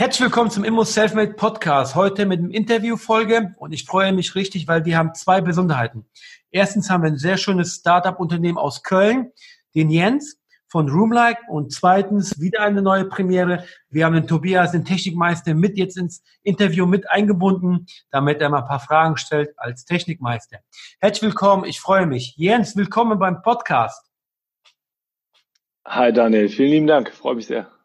[0.00, 1.96] Herzlich willkommen zum Immo Selfmade Podcast.
[1.96, 6.06] Heute mit einem Interviewfolge und ich freue mich richtig, weil wir haben zwei Besonderheiten.
[6.52, 9.32] Erstens haben wir ein sehr schönes Startup-Unternehmen aus Köln,
[9.74, 10.38] den Jens
[10.68, 13.64] von Roomlike und zweitens wieder eine neue Premiere.
[13.90, 18.60] Wir haben den Tobias, den Technikmeister, mit jetzt ins Interview mit eingebunden, damit er mal
[18.60, 20.58] ein paar Fragen stellt als Technikmeister.
[21.00, 22.36] Herzlich willkommen, ich freue mich.
[22.36, 24.08] Jens, willkommen beim Podcast.
[25.84, 27.77] Hi Daniel, vielen lieben Dank, freue mich sehr.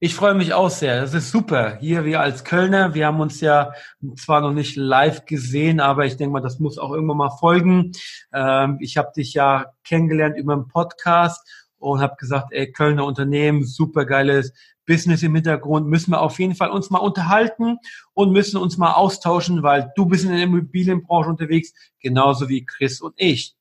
[0.00, 1.00] Ich freue mich auch sehr.
[1.00, 1.78] Das ist super.
[1.80, 3.72] Hier wir als Kölner, wir haben uns ja
[4.16, 7.92] zwar noch nicht live gesehen, aber ich denke mal, das muss auch irgendwann mal folgen.
[8.32, 13.64] Ähm, ich habe dich ja kennengelernt über einen Podcast und habe gesagt, ey, Kölner Unternehmen,
[13.64, 14.52] super geiles
[14.86, 17.78] Business im Hintergrund, müssen wir auf jeden Fall uns mal unterhalten
[18.12, 23.00] und müssen uns mal austauschen, weil du bist in der Immobilienbranche unterwegs, genauso wie Chris
[23.00, 23.54] und ich.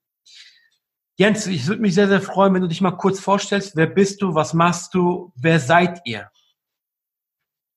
[1.15, 3.75] Jens, ich würde mich sehr, sehr freuen, wenn du dich mal kurz vorstellst.
[3.75, 4.33] Wer bist du?
[4.33, 5.31] Was machst du?
[5.35, 6.31] Wer seid ihr?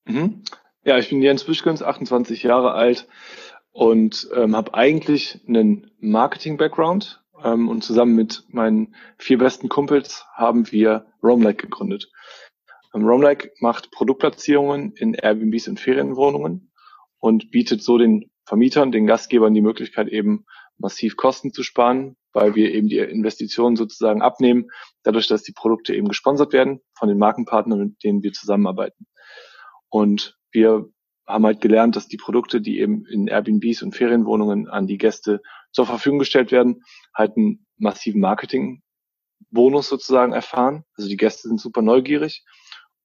[0.06, 0.42] Mhm.
[0.84, 3.06] Ja, ich bin Jens Büschkens, 28 Jahre alt
[3.72, 7.22] und ähm, habe eigentlich einen Marketing-Background.
[7.44, 12.10] Ähm, und zusammen mit meinen vier besten Kumpels haben wir Roamlike gegründet.
[12.94, 16.72] Ähm, Roamlike macht Produktplatzierungen in Airbnbs und Ferienwohnungen
[17.18, 20.46] und bietet so den Vermietern, den Gastgebern die Möglichkeit eben
[20.78, 24.66] massiv Kosten zu sparen, weil wir eben die Investitionen sozusagen abnehmen,
[25.02, 29.06] dadurch, dass die Produkte eben gesponsert werden von den Markenpartnern, mit denen wir zusammenarbeiten.
[29.88, 30.86] Und wir
[31.26, 35.40] haben halt gelernt, dass die Produkte, die eben in Airbnbs und Ferienwohnungen an die Gäste
[35.72, 36.82] zur Verfügung gestellt werden,
[37.14, 40.84] halt einen massiven Marketing-Bonus sozusagen erfahren.
[40.98, 42.44] Also die Gäste sind super neugierig.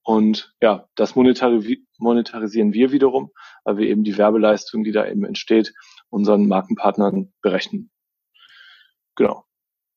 [0.02, 3.30] Und ja, das monetarisieren wir wiederum,
[3.64, 5.72] weil wir eben die Werbeleistung, die da eben entsteht,
[6.10, 7.91] unseren Markenpartnern berechnen.
[9.16, 9.44] Genau.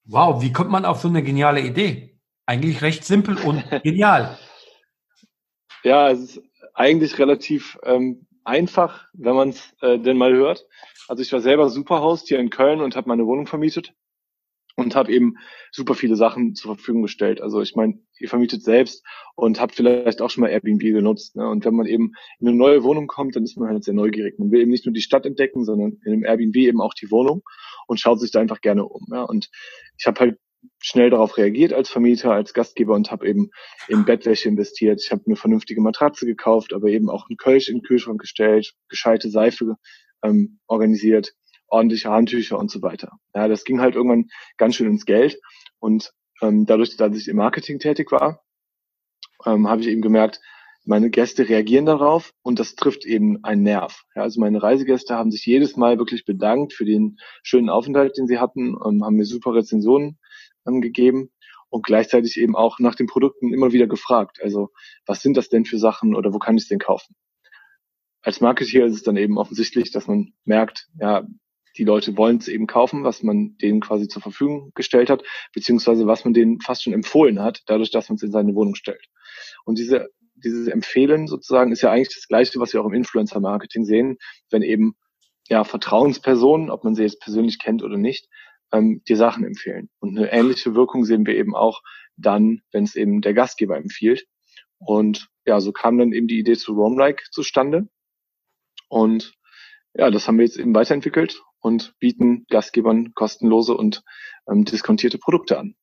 [0.06, 2.20] Wow, wie kommt man auf so eine geniale Idee?
[2.46, 4.38] Eigentlich recht simpel und genial.
[5.84, 6.42] Ja, es ist
[6.74, 10.66] eigentlich relativ ähm, einfach, wenn man es äh, denn mal hört.
[11.08, 13.94] Also ich war selber Superhost hier in Köln und habe meine Wohnung vermietet
[14.76, 15.36] und habe eben
[15.72, 17.42] super viele Sachen zur Verfügung gestellt.
[17.42, 19.06] Also ich meine, ihr vermietet selbst
[19.36, 21.36] und habt vielleicht auch schon mal Airbnb genutzt.
[21.36, 21.48] Ne?
[21.48, 24.38] Und wenn man eben in eine neue Wohnung kommt, dann ist man halt sehr neugierig.
[24.38, 27.10] Man will eben nicht nur die Stadt entdecken, sondern in einem Airbnb eben auch die
[27.10, 27.42] Wohnung
[27.88, 29.06] und schaut sich da einfach gerne um.
[29.12, 29.24] Ja?
[29.24, 29.50] Und
[29.98, 30.40] ich habe halt
[30.80, 33.52] schnell darauf reagiert als Vermieter, als Gastgeber und habe eben
[33.88, 35.02] in Bettwäsche investiert.
[35.02, 38.74] Ich habe eine vernünftige Matratze gekauft, aber eben auch einen Kölsch in den Kühlschrank gestellt,
[38.90, 39.76] gescheite Seife
[40.24, 41.34] ähm, organisiert
[41.68, 43.12] ordentliche Handtücher und so weiter.
[43.34, 45.40] Ja, das ging halt irgendwann ganz schön ins Geld.
[45.80, 48.44] Und ähm, dadurch, dass ich im Marketing tätig war,
[49.46, 50.42] ähm, habe ich eben gemerkt,
[50.86, 54.04] meine Gäste reagieren darauf und das trifft eben einen Nerv.
[54.16, 58.28] Ja, also meine Reisegäste haben sich jedes Mal wirklich bedankt für den schönen Aufenthalt, den
[58.28, 60.20] sie hatten, und haben mir super Rezensionen
[60.68, 61.32] ähm, gegeben
[61.70, 64.40] und gleichzeitig eben auch nach den Produkten immer wieder gefragt.
[64.44, 64.70] Also
[65.06, 67.16] was sind das denn für Sachen oder wo kann ich es denn kaufen?
[68.22, 71.28] Als Marketeer ist es dann eben offensichtlich, dass man merkt, ja,
[71.78, 76.08] die Leute wollen es eben kaufen, was man denen quasi zur Verfügung gestellt hat, beziehungsweise
[76.08, 79.06] was man denen fast schon empfohlen hat, dadurch, dass man es in seine Wohnung stellt.
[79.66, 83.86] Und diese, dieses Empfehlen sozusagen ist ja eigentlich das Gleiche, was wir auch im Influencer-Marketing
[83.86, 84.18] sehen,
[84.50, 84.96] wenn eben
[85.48, 88.28] ja Vertrauenspersonen, ob man sie jetzt persönlich kennt oder nicht,
[88.72, 89.90] ähm, dir Sachen empfehlen.
[90.00, 91.82] Und eine ähnliche Wirkung sehen wir eben auch
[92.18, 94.26] dann, wenn es eben der Gastgeber empfiehlt.
[94.78, 97.88] Und ja, so kam dann eben die Idee zu Roamlike zustande.
[98.90, 99.34] Und
[99.94, 104.04] ja, das haben wir jetzt eben weiterentwickelt und bieten Gastgebern kostenlose und
[104.48, 105.76] ähm, diskontierte Produkte an.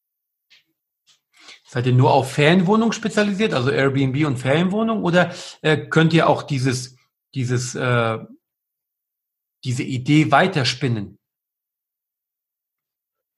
[1.67, 6.45] Seid ihr nur auf Ferienwohnungen spezialisiert, also Airbnb und Ferienwohnungen, oder äh, könnt ihr auch
[6.45, 6.97] dieses,
[7.35, 8.19] dieses, äh,
[9.65, 11.19] diese Idee weiterspinnen?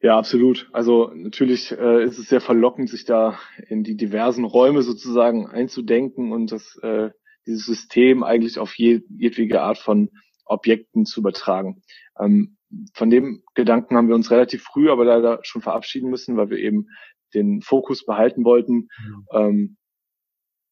[0.02, 0.68] Ja, absolut.
[0.74, 3.38] Also natürlich äh, ist es sehr verlockend, sich da
[3.68, 7.08] in die diversen Räume sozusagen einzudenken und das äh,
[7.46, 10.10] dieses System eigentlich auf je, jedwege Art von
[10.44, 11.82] Objekten zu übertragen.
[12.18, 12.56] Ähm,
[12.94, 16.58] von dem Gedanken haben wir uns relativ früh aber leider schon verabschieden müssen, weil wir
[16.58, 16.88] eben
[17.34, 19.26] den Fokus behalten wollten, mhm.
[19.32, 19.76] ähm,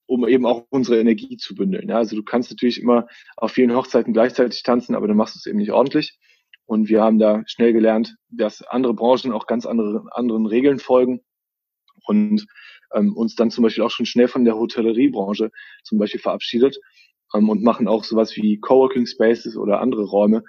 [0.06, 1.89] um eben auch unsere Energie zu bündeln.
[1.89, 3.06] Ja, also du kannst natürlich immer
[3.37, 6.19] auf vielen Hochzeiten gleichzeitig tanzen, aber du machst es eben nicht ordentlich.
[6.65, 11.21] Und wir haben da schnell gelernt, dass andere Branchen auch ganz andere, anderen Regeln folgen.
[12.06, 12.47] und
[12.95, 15.50] ähm, uns dann zum Beispiel auch schon schnell von der Hotelleriebranche
[15.83, 16.79] zum Beispiel verabschiedet
[17.35, 20.45] ähm, und machen auch sowas wie Coworking Spaces oder andere Räume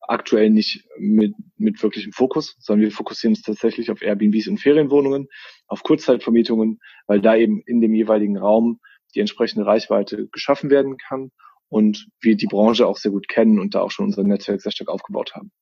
[0.00, 5.28] aktuell nicht mit, mit wirklichem Fokus, sondern wir fokussieren uns tatsächlich auf Airbnbs und Ferienwohnungen,
[5.66, 8.80] auf Kurzzeitvermietungen, weil da eben in dem jeweiligen Raum
[9.14, 11.30] die entsprechende Reichweite geschaffen werden kann
[11.68, 14.72] und wir die Branche auch sehr gut kennen und da auch schon unser Netzwerk sehr
[14.72, 15.52] stark aufgebaut haben.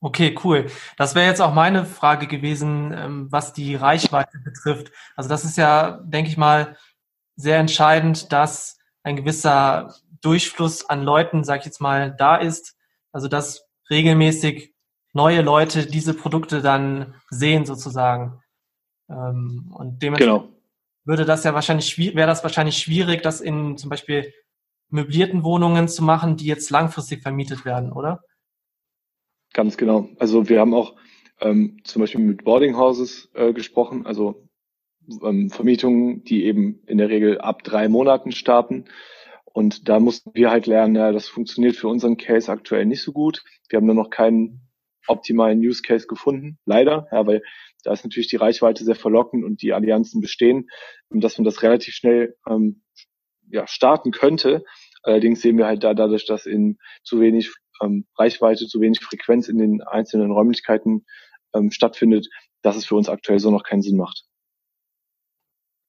[0.00, 0.66] Okay, cool.
[0.96, 4.92] Das wäre jetzt auch meine Frage gewesen, ähm, was die Reichweite betrifft.
[5.16, 6.76] Also das ist ja, denke ich mal,
[7.34, 12.77] sehr entscheidend, dass ein gewisser Durchfluss an Leuten, sag ich jetzt mal, da ist.
[13.18, 14.72] Also dass regelmäßig
[15.12, 18.40] neue Leute diese Produkte dann sehen sozusagen.
[19.10, 20.60] Ähm, und dementsprechend genau.
[21.04, 24.32] würde das ja wahrscheinlich wäre das wahrscheinlich schwierig, das in zum Beispiel
[24.88, 28.22] möblierten Wohnungen zu machen, die jetzt langfristig vermietet werden, oder?
[29.52, 30.08] Ganz genau.
[30.20, 30.94] Also wir haben auch
[31.40, 34.48] ähm, zum Beispiel mit Boarding Houses äh, gesprochen, also
[35.24, 38.84] ähm, Vermietungen, die eben in der Regel ab drei Monaten starten.
[39.58, 43.12] Und da mussten wir halt lernen, ja, das funktioniert für unseren Case aktuell nicht so
[43.12, 43.42] gut.
[43.68, 44.60] Wir haben nur noch keinen
[45.08, 47.42] optimalen Use Case gefunden, leider, ja, weil
[47.82, 50.68] da ist natürlich die Reichweite sehr verlockend und die Allianzen bestehen,
[51.10, 52.84] dass man das relativ schnell ähm,
[53.50, 54.62] ja, starten könnte.
[55.02, 57.52] Allerdings sehen wir halt da dadurch, dass in zu wenig
[57.82, 61.04] ähm, Reichweite, zu wenig Frequenz in den einzelnen Räumlichkeiten
[61.52, 62.28] ähm, stattfindet,
[62.62, 64.22] dass es für uns aktuell so noch keinen Sinn macht.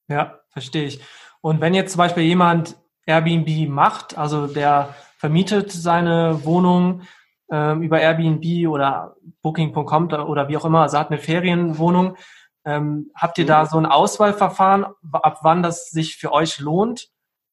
[0.08, 0.98] Ja, verstehe ich.
[1.40, 2.79] Und wenn jetzt zum Beispiel jemand
[3.10, 7.02] Airbnb macht, also der vermietet seine Wohnung
[7.50, 12.16] ähm, über Airbnb oder Booking.com oder wie auch immer, also hat eine Ferienwohnung,
[12.64, 17.08] ähm, habt ihr da so ein Auswahlverfahren, ab wann das sich für euch lohnt?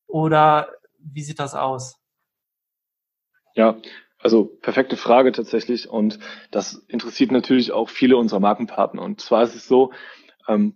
[0.07, 0.69] Oder
[0.99, 1.97] wie sieht das aus?
[3.55, 3.77] Ja,
[4.19, 6.19] also perfekte Frage tatsächlich und
[6.51, 9.01] das interessiert natürlich auch viele unserer Markenpartner.
[9.01, 9.91] Und zwar ist es so,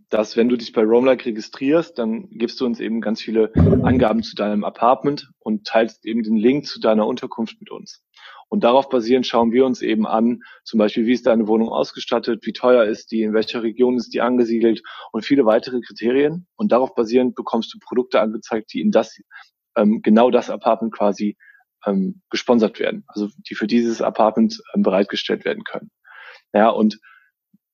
[0.10, 4.22] dass wenn du dich bei Roamlike registrierst, dann gibst du uns eben ganz viele Angaben
[4.22, 8.04] zu deinem Apartment und teilst eben den Link zu deiner Unterkunft mit uns.
[8.50, 12.46] Und darauf basierend schauen wir uns eben an, zum Beispiel, wie ist deine Wohnung ausgestattet,
[12.46, 14.82] wie teuer ist die, in welcher Region ist die angesiedelt
[15.14, 16.48] und viele weitere Kriterien.
[16.58, 19.18] Und darauf basierend bekommst du Produkte angezeigt, die in das,
[19.78, 21.38] ähm, genau das Apartment quasi
[21.86, 25.90] ähm, gesponsert werden, also die für dieses Apartment ähm, bereitgestellt werden können.
[26.54, 27.00] Ja, und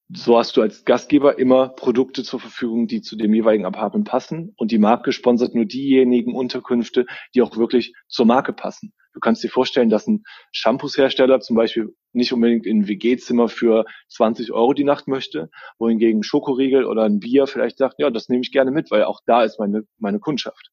[0.09, 4.54] so hast du als Gastgeber immer Produkte zur Verfügung, die zu dem jeweiligen Apartment passen
[4.56, 7.06] und die Marke sponsert nur diejenigen Unterkünfte,
[7.36, 8.94] die auch wirklich zur Marke passen.
[9.13, 13.86] Du kannst dir vorstellen, dass ein Shampoos-Hersteller zum Beispiel nicht unbedingt in ein WG-Zimmer für
[14.09, 15.50] 20 Euro die Nacht möchte,
[15.80, 19.19] wohingegen Schokoriegel oder ein Bier vielleicht sagt, ja, das nehme ich gerne mit, weil auch
[19.25, 20.71] da ist meine, meine Kundschaft.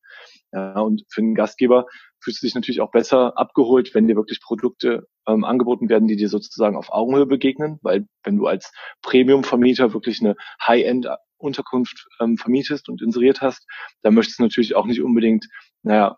[0.52, 1.86] Ja, und für einen Gastgeber
[2.24, 6.16] fühlst du dich natürlich auch besser abgeholt, wenn dir wirklich Produkte ähm, angeboten werden, die
[6.16, 8.72] dir sozusagen auf Augenhöhe begegnen, weil wenn du als
[9.02, 10.34] Premium-Vermieter wirklich eine
[10.66, 13.66] High-End-Unterkunft ähm, vermietest und inseriert hast,
[14.02, 15.46] dann möchtest du natürlich auch nicht unbedingt,
[15.82, 16.16] naja,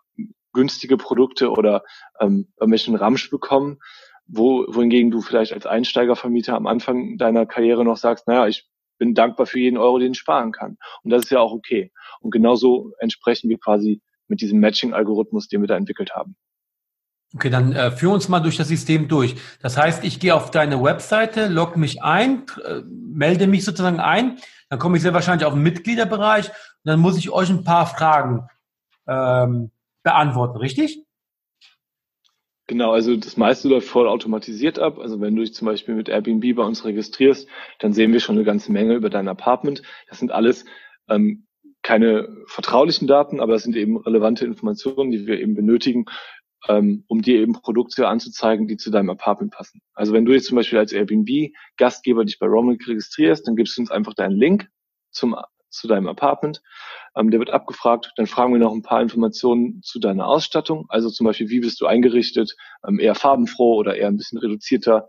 [0.53, 1.83] günstige Produkte oder
[2.19, 3.79] ähm, irgendwelchen Ramsch bekommen,
[4.25, 8.67] wo, wohingegen du vielleicht als Einsteigervermieter am Anfang deiner Karriere noch sagst, naja, ich
[8.97, 10.77] bin dankbar für jeden Euro, den ich sparen kann.
[11.03, 11.91] Und das ist ja auch okay.
[12.19, 16.35] Und genauso entsprechen wir quasi mit diesem Matching-Algorithmus, den wir da entwickelt haben.
[17.35, 19.35] Okay, dann äh, führ uns mal durch das System durch.
[19.61, 24.37] Das heißt, ich gehe auf deine Webseite, log mich ein, äh, melde mich sozusagen ein,
[24.69, 27.85] dann komme ich sehr wahrscheinlich auf den Mitgliederbereich und dann muss ich euch ein paar
[27.85, 28.47] Fragen
[29.07, 29.71] ähm,
[30.03, 31.03] beantworten, richtig?
[32.67, 34.99] Genau, also das meiste läuft voll automatisiert ab.
[34.99, 37.47] Also wenn du dich zum Beispiel mit Airbnb bei uns registrierst,
[37.79, 39.83] dann sehen wir schon eine ganze Menge über dein Apartment.
[40.09, 40.65] Das sind alles
[41.09, 41.46] ähm,
[41.87, 46.03] keine vertraulichen Daten, aber es sind eben relevante Informationen, die wir eben benötigen,
[46.67, 49.79] ähm, um dir eben Produkte anzuzeigen, die zu deinem Apartment passen.
[49.93, 53.83] Also wenn du jetzt zum Beispiel als Airbnb-Gastgeber dich bei Roamlink registrierst, dann gibst du
[53.83, 54.67] uns einfach deinen Link
[55.11, 55.37] zum,
[55.69, 56.61] zu deinem Apartment.
[57.15, 58.11] Ähm, der wird abgefragt.
[58.17, 60.87] Dann fragen wir noch ein paar Informationen zu deiner Ausstattung.
[60.89, 62.53] Also zum Beispiel, wie bist du eingerichtet?
[62.85, 65.07] Ähm, eher farbenfroh oder eher ein bisschen reduzierter?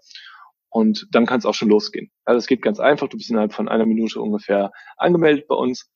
[0.71, 2.13] Und dann kann es auch schon losgehen.
[2.25, 3.09] Also es geht ganz einfach.
[3.09, 5.91] Du bist innerhalb von einer Minute ungefähr angemeldet bei uns.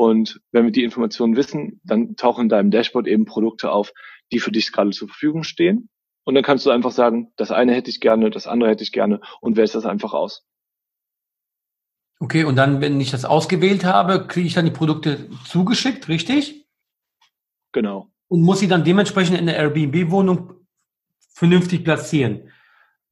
[0.00, 3.92] Und wenn wir die Informationen wissen, dann tauchen in deinem Dashboard eben Produkte auf,
[4.32, 5.90] die für dich gerade zur Verfügung stehen.
[6.24, 8.92] Und dann kannst du einfach sagen, das eine hätte ich gerne, das andere hätte ich
[8.92, 10.46] gerne und wählst das einfach aus.
[12.18, 16.66] Okay, und dann, wenn ich das ausgewählt habe, kriege ich dann die Produkte zugeschickt, richtig?
[17.72, 18.10] Genau.
[18.28, 20.54] Und muss sie dann dementsprechend in der Airbnb-Wohnung
[21.34, 22.50] vernünftig platzieren.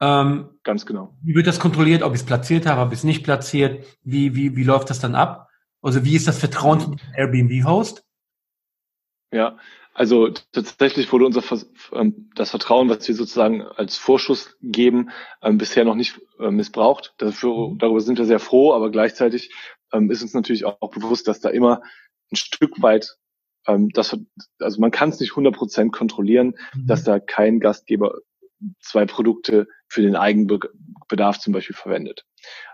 [0.01, 1.15] Ähm, Ganz genau.
[1.21, 3.85] Wie wird das kontrolliert, ob ich es platziert habe, ob ich es nicht platziert?
[4.01, 5.48] Wie, wie, wie läuft das dann ab?
[5.81, 8.03] Also wie ist das Vertrauen zu Airbnb-Host?
[9.31, 9.57] Ja,
[9.93, 11.43] also tatsächlich wurde unser
[11.93, 15.09] ähm, das Vertrauen, was wir sozusagen als Vorschuss geben,
[15.41, 17.13] ähm, bisher noch nicht äh, missbraucht.
[17.17, 19.53] Dafür, darüber sind wir sehr froh, aber gleichzeitig
[19.91, 21.81] ähm, ist uns natürlich auch bewusst, dass da immer
[22.31, 23.17] ein Stück weit
[23.93, 24.17] das,
[24.59, 26.87] also man kann es nicht 100% kontrollieren, mhm.
[26.87, 28.15] dass da kein Gastgeber
[28.79, 32.25] zwei Produkte für den Eigenbedarf zum Beispiel verwendet.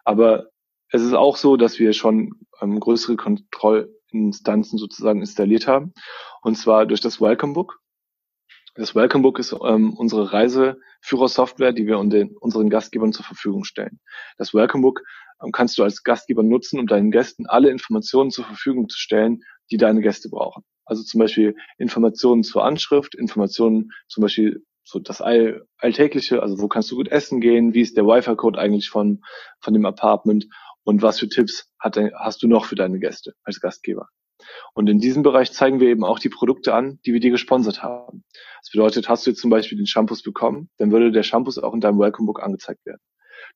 [0.05, 0.51] Aber
[0.95, 5.93] es ist auch so, dass wir schon ähm, größere Kontrollinstanzen sozusagen installiert haben.
[6.41, 7.79] Und zwar durch das Welcome Book.
[8.75, 13.99] Das Welcome Book ist ähm, unsere Reiseführersoftware, die wir unseren Gastgebern zur Verfügung stellen.
[14.37, 15.01] Das Welcome Book
[15.43, 19.41] ähm, kannst du als Gastgeber nutzen, um deinen Gästen alle Informationen zur Verfügung zu stellen,
[19.71, 20.63] die deine Gäste brauchen.
[20.85, 26.67] Also zum Beispiel Informationen zur Anschrift, Informationen zum Beispiel so das All Alltägliche, also wo
[26.67, 29.23] kannst du gut essen gehen, wie ist der Wi-Fi-Code eigentlich von,
[29.59, 30.47] von dem Apartment
[30.85, 34.07] und was für Tipps hat, hast du noch für deine Gäste als Gastgeber.
[34.73, 37.83] Und in diesem Bereich zeigen wir eben auch die Produkte an, die wir dir gesponsert
[37.83, 38.23] haben.
[38.61, 41.73] Das bedeutet, hast du jetzt zum Beispiel den Shampoos bekommen, dann würde der Shampoos auch
[41.73, 43.01] in deinem Welcome Book angezeigt werden.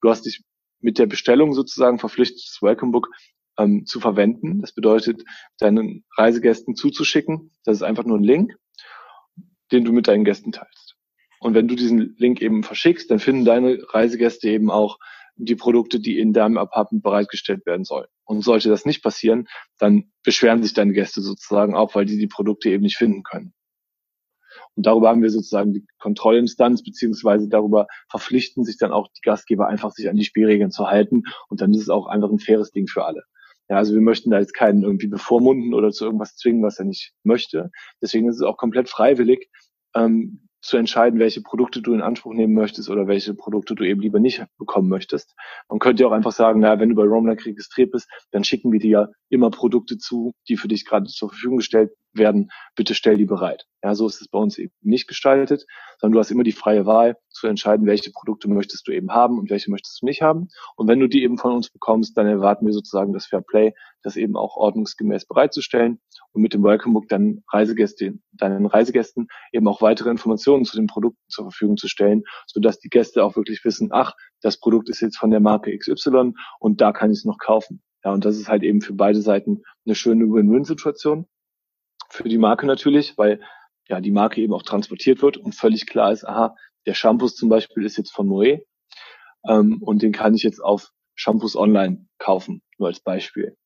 [0.01, 0.43] Du hast dich
[0.81, 3.09] mit der Bestellung sozusagen verpflichtet, das Welcome Book
[3.57, 4.61] ähm, zu verwenden.
[4.61, 5.23] Das bedeutet,
[5.59, 7.51] deinen Reisegästen zuzuschicken.
[7.63, 8.55] Das ist einfach nur ein Link,
[9.71, 10.95] den du mit deinen Gästen teilst.
[11.41, 14.97] Und wenn du diesen Link eben verschickst, dann finden deine Reisegäste eben auch
[15.39, 18.07] die Produkte, die in deinem Apartment bereitgestellt werden sollen.
[18.25, 19.47] Und sollte das nicht passieren,
[19.79, 23.53] dann beschweren sich deine Gäste sozusagen auch, weil die die Produkte eben nicht finden können.
[24.75, 29.67] Und darüber haben wir sozusagen die Kontrollinstanz, beziehungsweise darüber verpflichten sich dann auch die Gastgeber
[29.67, 31.23] einfach, sich an die Spielregeln zu halten.
[31.47, 33.23] Und dann ist es auch einfach ein faires Ding für alle.
[33.69, 36.85] Ja, also wir möchten da jetzt keinen irgendwie bevormunden oder zu irgendwas zwingen, was er
[36.85, 37.71] nicht möchte.
[38.01, 39.49] Deswegen ist es auch komplett freiwillig,
[39.95, 44.01] ähm, zu entscheiden, welche Produkte du in Anspruch nehmen möchtest oder welche Produkte du eben
[44.01, 45.35] lieber nicht bekommen möchtest.
[45.69, 48.79] Man könnte auch einfach sagen, na, wenn du bei Roamlike registriert bist, dann schicken wir
[48.79, 52.51] dir ja immer Produkte zu, die für dich gerade zur Verfügung gestellt werden.
[52.75, 53.65] Bitte stell die bereit.
[53.83, 55.65] Ja, so ist es bei uns eben nicht gestaltet,
[55.99, 59.39] sondern du hast immer die freie Wahl zu entscheiden, welche Produkte möchtest du eben haben
[59.39, 60.49] und welche möchtest du nicht haben.
[60.75, 63.73] Und wenn du die eben von uns bekommst, dann erwarten wir sozusagen das Fair Play,
[64.03, 65.99] das eben auch ordnungsgemäß bereitzustellen
[66.31, 70.87] und mit dem Welcome Book dann Reisegäste, deinen Reisegästen eben auch weitere Informationen zu den
[70.87, 75.01] Produkten zur Verfügung zu stellen, sodass die Gäste auch wirklich wissen, ach, das Produkt ist
[75.01, 77.81] jetzt von der Marke XY und da kann ich es noch kaufen.
[78.03, 81.27] Ja, und das ist halt eben für beide Seiten eine schöne Win-Win-Situation.
[82.09, 83.41] Für die Marke natürlich, weil
[83.87, 87.49] ja die Marke eben auch transportiert wird und völlig klar ist, aha, der Shampoo zum
[87.49, 88.63] Beispiel ist jetzt von Moe
[89.47, 93.57] ähm, und den kann ich jetzt auf Shampoos online kaufen, nur als Beispiel.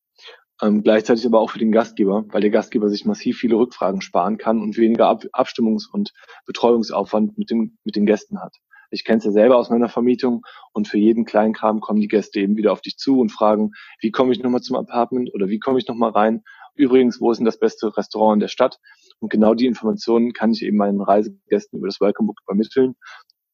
[0.62, 4.38] Ähm, gleichzeitig aber auch für den Gastgeber, weil der Gastgeber sich massiv viele Rückfragen sparen
[4.38, 6.14] kann und weniger Ab Abstimmungs- und
[6.46, 8.56] Betreuungsaufwand mit, dem, mit den Gästen hat.
[8.92, 12.08] Ich kenne es ja selber aus meiner Vermietung und für jeden kleinen Kram kommen die
[12.08, 15.50] Gäste eben wieder auf dich zu und fragen, wie komme ich nochmal zum Apartment oder
[15.50, 16.44] wie komme ich nochmal rein?
[16.76, 18.80] Übrigens, wo ist denn das beste Restaurant in der Stadt?
[19.20, 22.96] Und genau die Informationen kann ich eben meinen Reisegästen über das Welcome Book übermitteln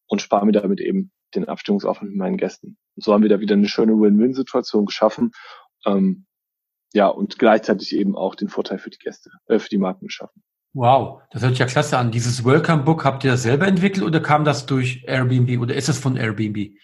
[0.08, 2.78] und spare mir damit eben den Abstimmungsaufwand mit meinen Gästen.
[2.96, 5.32] Und so haben wir da wieder eine schöne Win-Win-Situation geschaffen.
[5.86, 6.26] Ähm,
[6.94, 10.42] ja, und gleichzeitig eben auch den Vorteil für die Gäste, äh, für die Marken geschaffen.
[10.74, 12.12] Wow, das hört sich ja klasse an.
[12.12, 15.90] Dieses Welcome Book, habt ihr das selber entwickelt oder kam das durch Airbnb oder ist
[15.90, 16.76] es von Airbnb?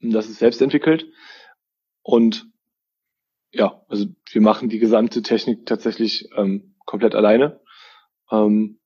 [0.00, 1.06] Das ist selbst entwickelt.
[2.02, 2.46] Und
[3.54, 7.60] ja, also wir machen die gesamte Technik tatsächlich ähm, komplett alleine.
[8.30, 8.80] Ähm,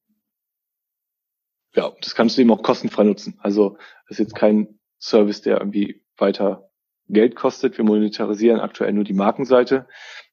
[1.75, 3.39] ja, das kannst du eben auch kostenfrei nutzen.
[3.41, 6.71] Also ist jetzt kein Service, der irgendwie weiter
[7.09, 7.79] Geld kostet.
[7.79, 9.89] Wir monetarisieren aktuell nur die Markenseite.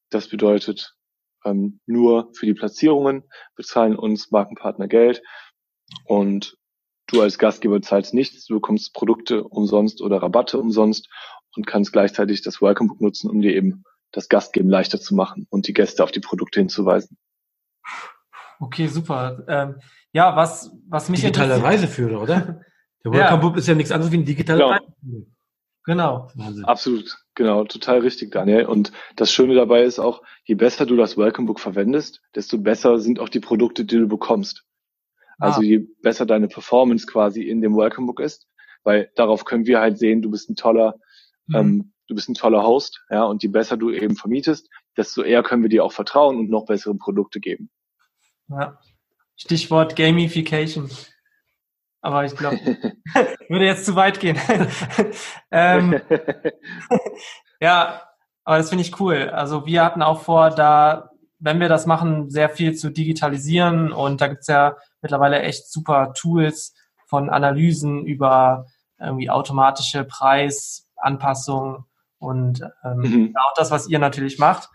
[0.09, 0.95] Das bedeutet,
[1.45, 3.23] ähm, nur für die Platzierungen
[3.55, 5.21] bezahlen uns Markenpartner Geld
[6.05, 6.57] und
[7.07, 8.45] du als Gastgeber zahlst nichts.
[8.47, 11.07] Du bekommst Produkte umsonst oder Rabatte umsonst
[11.55, 13.83] und kannst gleichzeitig das Welcome Book nutzen, um dir eben
[14.15, 17.17] das Gastgeben leichter zu machen und die Gäste auf die Produkte hinzuweisen.
[18.59, 19.43] Okay, super.
[19.47, 19.75] Ähm,
[20.13, 22.61] ja, was, was mich Digitale Reiseführer, oder?
[23.03, 24.71] Der Welcome Book ist ja nichts anderes wie ein digitaler genau.
[24.71, 25.25] Reiseführer.
[25.85, 26.31] Genau.
[26.33, 26.65] Wahnsinn.
[26.65, 28.65] Absolut, genau, total richtig, Daniel.
[28.65, 32.97] Und das Schöne dabei ist auch, je besser du das Welcome Book verwendest, desto besser
[32.97, 34.63] sind auch die Produkte, die du bekommst.
[35.37, 35.63] Also ah.
[35.63, 38.47] je besser deine Performance quasi in dem Welcome Book ist,
[38.83, 40.95] weil darauf können wir halt sehen, du bist ein toller,
[41.47, 41.55] mhm.
[41.55, 45.43] ähm, du bist ein toller Host, ja, und je besser du eben vermietest, desto eher
[45.43, 47.69] können wir dir auch vertrauen und noch bessere Produkte geben.
[48.47, 48.79] Ja.
[49.35, 50.89] Stichwort Gamification
[52.05, 52.57] aber ich glaube,
[53.49, 54.37] würde jetzt zu weit gehen.
[55.51, 55.99] ähm,
[57.59, 58.01] ja,
[58.43, 59.31] aber das finde ich cool.
[59.31, 61.09] Also wir hatten auch vor, da,
[61.39, 66.13] wenn wir das machen, sehr viel zu digitalisieren und da gibt's ja mittlerweile echt super
[66.13, 66.75] Tools
[67.07, 68.67] von Analysen über
[68.99, 71.85] irgendwie automatische Preisanpassungen
[72.17, 73.35] und ähm, mhm.
[73.35, 74.69] auch das, was ihr natürlich macht.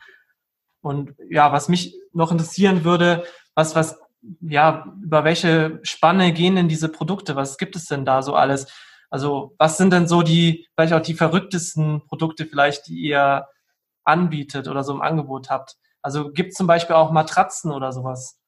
[0.81, 4.01] Und ja, was mich noch interessieren würde, was, was
[4.41, 7.37] ja, über welche Spanne gehen denn diese Produkte?
[7.37, 8.73] Was gibt es denn da so alles?
[9.09, 13.47] Also, was sind denn so die, vielleicht auch die verrücktesten Produkte vielleicht, die ihr
[14.05, 15.77] anbietet oder so im Angebot habt.
[16.03, 18.39] Also gibt es zum Beispiel auch Matratzen oder sowas?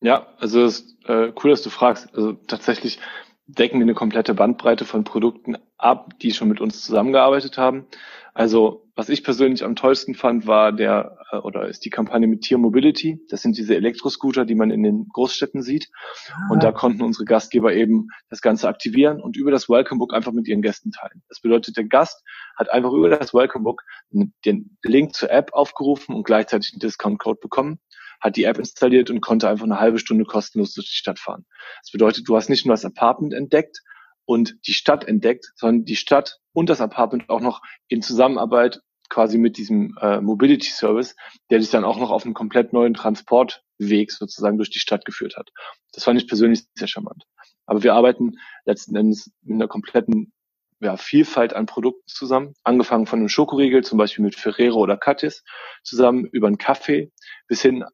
[0.00, 2.08] Ja, also es ist äh, cool, dass du fragst.
[2.14, 2.98] Also tatsächlich
[3.46, 7.86] decken wir eine komplette Bandbreite von Produkten ab, die schon mit uns zusammengearbeitet haben.
[8.34, 12.42] Also was ich persönlich am tollsten fand, war der äh, oder ist die Kampagne mit
[12.42, 13.20] Tier Mobility.
[13.28, 15.88] Das sind diese Elektroscooter, die man in den Großstädten sieht.
[16.32, 16.52] Ah.
[16.52, 20.32] Und da konnten unsere Gastgeber eben das Ganze aktivieren und über das Welcome Book einfach
[20.32, 21.22] mit ihren Gästen teilen.
[21.28, 22.22] Das bedeutet, der Gast
[22.56, 27.18] hat einfach über das Welcome Book den Link zur App aufgerufen und gleichzeitig einen Discount
[27.18, 27.78] Code bekommen
[28.20, 31.46] hat die App installiert und konnte einfach eine halbe Stunde kostenlos durch die Stadt fahren.
[31.82, 33.82] Das bedeutet, du hast nicht nur das Apartment entdeckt
[34.24, 39.38] und die Stadt entdeckt, sondern die Stadt und das Apartment auch noch in Zusammenarbeit quasi
[39.38, 41.14] mit diesem äh, Mobility Service,
[41.50, 45.36] der dich dann auch noch auf einen komplett neuen Transportweg sozusagen durch die Stadt geführt
[45.36, 45.50] hat.
[45.92, 47.24] Das fand ich persönlich sehr charmant.
[47.66, 48.32] Aber wir arbeiten
[48.64, 50.32] letzten Endes mit einer kompletten
[50.80, 55.42] ja, Vielfalt an Produkten zusammen, angefangen von einem Schokoriegel, zum Beispiel mit Ferrero oder Katis,
[55.82, 57.12] zusammen über einen Kaffee
[57.48, 57.84] bis hin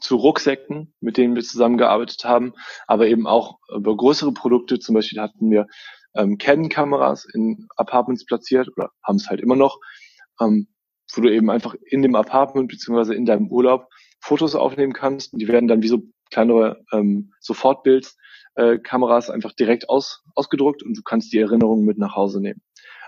[0.00, 2.52] zu Rucksäcken, mit denen wir zusammengearbeitet haben,
[2.86, 4.78] aber eben auch über größere Produkte.
[4.78, 5.66] Zum Beispiel hatten wir
[6.14, 9.78] ähm, Canon-Kameras in Apartments platziert oder haben es halt immer noch,
[10.40, 10.68] ähm,
[11.14, 13.88] wo du eben einfach in dem Apartment beziehungsweise in deinem Urlaub
[14.20, 15.32] Fotos aufnehmen kannst.
[15.32, 20.96] Und die werden dann wie so kleinere ähm, Sofortbildkameras äh, einfach direkt aus, ausgedruckt und
[20.96, 22.60] du kannst die Erinnerungen mit nach Hause nehmen.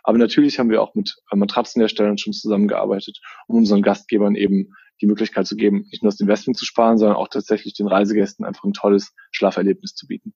[0.04, 5.06] Aber natürlich haben wir auch mit äh, Matratzenherstellern schon zusammengearbeitet, um unseren Gastgebern eben die
[5.06, 8.64] Möglichkeit zu geben, nicht nur das Investment zu sparen, sondern auch tatsächlich den Reisegästen einfach
[8.64, 10.34] ein tolles Schlaferlebnis zu bieten.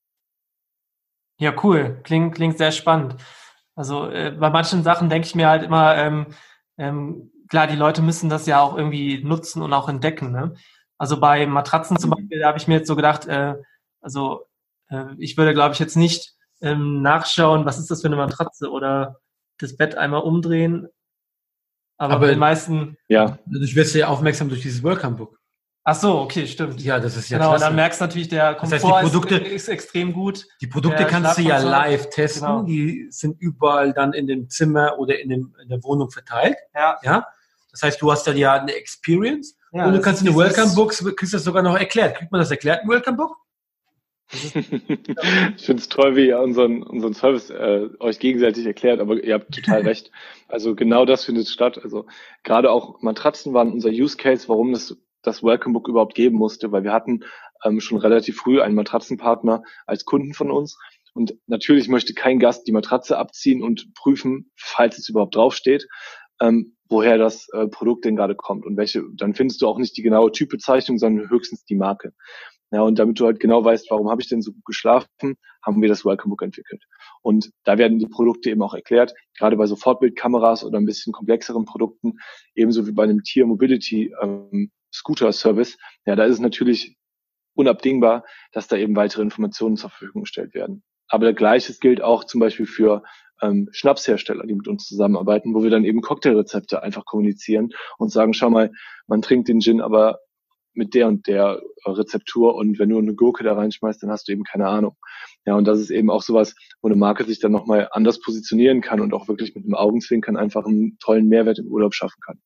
[1.38, 2.00] Ja, cool.
[2.04, 3.16] Klingt, klingt sehr spannend.
[3.74, 6.26] Also äh, bei manchen Sachen denke ich mir halt immer, ähm,
[6.78, 10.30] ähm, klar, die Leute müssen das ja auch irgendwie nutzen und auch entdecken.
[10.30, 10.54] Ne?
[10.98, 13.54] Also bei Matratzen zum Beispiel, da habe ich mir jetzt so gedacht, äh,
[14.00, 14.46] also
[14.88, 18.70] äh, ich würde, glaube ich, jetzt nicht ähm, nachschauen, was ist das für eine Matratze
[18.70, 19.18] oder
[19.58, 20.88] das Bett einmal umdrehen
[22.02, 22.96] aber, aber den meisten.
[23.06, 23.38] Ja.
[23.46, 25.38] Du wirst ja aufmerksam durch dieses Welcome Book.
[25.84, 26.80] Ach so, okay, stimmt.
[26.80, 27.64] Ja, das ist ja genau, klasse.
[27.64, 30.46] dann merkst du natürlich, der Komfort das heißt, die Produkte, ist, ist, extrem gut.
[30.60, 32.46] Die Produkte kannst du ja live testen.
[32.46, 32.62] Genau.
[32.64, 36.56] Die sind überall dann in dem Zimmer oder in, dem, in der Wohnung verteilt.
[36.74, 36.98] Ja.
[37.02, 37.26] ja.
[37.70, 40.74] Das heißt, du hast dann ja eine Experience ja, und du kannst in den Welcome
[40.74, 42.16] Books, kriegst das sogar noch erklärt.
[42.16, 43.36] Kriegt man das erklärt im Welcome Book?
[45.56, 49.34] ich finde es toll, wie ihr unseren, unseren Service äh, euch gegenseitig erklärt, aber ihr
[49.34, 50.10] habt total recht.
[50.48, 51.78] Also genau das findet statt.
[51.82, 52.06] Also
[52.42, 56.72] gerade auch Matratzen waren unser Use Case, warum es das Welcome Book überhaupt geben musste,
[56.72, 57.24] weil wir hatten
[57.64, 60.78] ähm, schon relativ früh einen Matratzenpartner als Kunden von uns.
[61.14, 65.86] Und natürlich möchte kein Gast die Matratze abziehen und prüfen, falls es überhaupt draufsteht,
[66.40, 69.04] ähm, woher das äh, Produkt denn gerade kommt und welche.
[69.14, 72.14] Dann findest du auch nicht die genaue Typbezeichnung, sondern höchstens die Marke.
[72.72, 75.82] Ja, und damit du halt genau weißt, warum habe ich denn so gut geschlafen, haben
[75.82, 76.82] wir das Welcome Book entwickelt.
[77.20, 81.66] Und da werden die Produkte eben auch erklärt, gerade bei Sofortbildkameras oder ein bisschen komplexeren
[81.66, 82.14] Produkten,
[82.54, 85.76] ebenso wie bei einem Tier Mobility ähm, Scooter Service.
[86.06, 86.96] Ja, da ist es natürlich
[87.54, 90.82] unabdingbar, dass da eben weitere Informationen zur Verfügung gestellt werden.
[91.08, 93.02] Aber gleiches gilt auch zum Beispiel für
[93.42, 98.32] ähm, Schnapshersteller, die mit uns zusammenarbeiten, wo wir dann eben Cocktailrezepte einfach kommunizieren und sagen,
[98.32, 98.70] schau mal,
[99.06, 100.20] man trinkt den Gin aber
[100.74, 104.28] mit der und der äh, Rezeptur und wenn du eine Gurke da reinschmeißt, dann hast
[104.28, 104.96] du eben keine Ahnung.
[105.44, 108.80] Ja, und das ist eben auch sowas, wo eine Marke sich dann nochmal anders positionieren
[108.80, 112.40] kann und auch wirklich mit einem Augenzwinkern einfach einen tollen Mehrwert im Urlaub schaffen kann.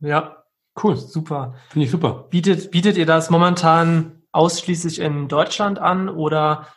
[0.00, 0.44] Ja,
[0.82, 1.54] cool, super.
[1.70, 2.28] Finde ich super.
[2.30, 6.68] Bietet, bietet ihr das momentan ausschließlich in Deutschland an oder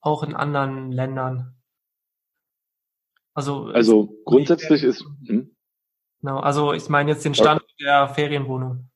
[0.00, 1.54] auch in anderen Ländern?
[3.34, 5.04] Also, also grundsätzlich ist.
[5.26, 5.54] Hm?
[6.20, 8.87] Genau, also ich meine jetzt den Stand der Ferienwohnung.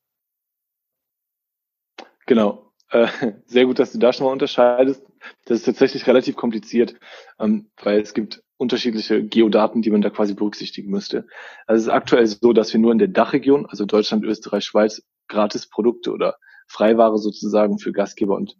[2.26, 2.72] Genau.
[2.90, 3.06] Äh,
[3.46, 5.04] sehr gut, dass du da schon mal unterscheidest.
[5.44, 6.94] Das ist tatsächlich relativ kompliziert,
[7.38, 11.26] ähm, weil es gibt unterschiedliche Geodaten, die man da quasi berücksichtigen müsste.
[11.66, 15.02] Also es ist aktuell so, dass wir nur in der Dachregion, also Deutschland, Österreich, Schweiz,
[15.28, 16.36] Gratisprodukte oder
[16.68, 18.56] Freiware sozusagen für Gastgeber und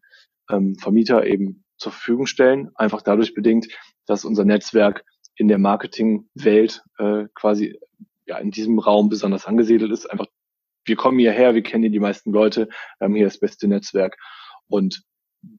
[0.51, 2.71] ähm, Vermieter eben zur Verfügung stellen.
[2.75, 3.69] Einfach dadurch bedingt,
[4.07, 5.05] dass unser Netzwerk
[5.37, 7.79] in der Marketingwelt äh, quasi
[8.27, 10.11] ja in diesem Raum besonders angesiedelt ist.
[10.11, 10.27] Einfach,
[10.85, 12.69] wir kommen hierher, wir kennen hier die meisten Leute,
[12.99, 14.17] wir haben hier das beste Netzwerk
[14.69, 15.03] und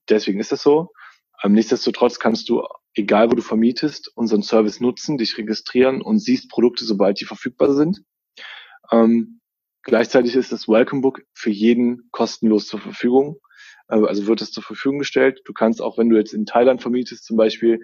[0.09, 0.91] deswegen ist das so.
[1.43, 6.49] Ähm, nichtsdestotrotz kannst du, egal wo du vermietest, unseren Service nutzen, dich registrieren und siehst
[6.49, 8.03] Produkte, sobald die verfügbar sind.
[8.91, 9.41] Ähm,
[9.83, 13.39] gleichzeitig ist das Welcome Book für jeden kostenlos zur Verfügung.
[13.87, 15.41] Äh, also wird es zur Verfügung gestellt.
[15.45, 17.79] Du kannst auch, wenn du jetzt in Thailand vermietest, zum Beispiel,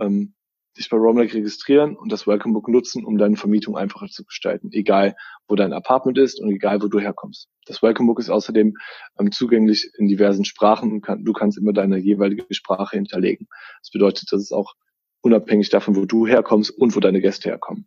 [0.00, 0.34] ähm,
[0.76, 4.70] dich bei Romlake registrieren und das Welcome Book nutzen, um deine Vermietung einfacher zu gestalten,
[4.72, 5.14] egal
[5.46, 7.48] wo dein Apartment ist und egal wo du herkommst.
[7.66, 8.76] Das Welcome Book ist außerdem
[9.18, 13.48] ähm, zugänglich in diversen Sprachen und kann, du kannst immer deine jeweilige Sprache hinterlegen.
[13.82, 14.74] Das bedeutet, dass es auch
[15.20, 17.86] unabhängig davon, wo du herkommst und wo deine Gäste herkommen.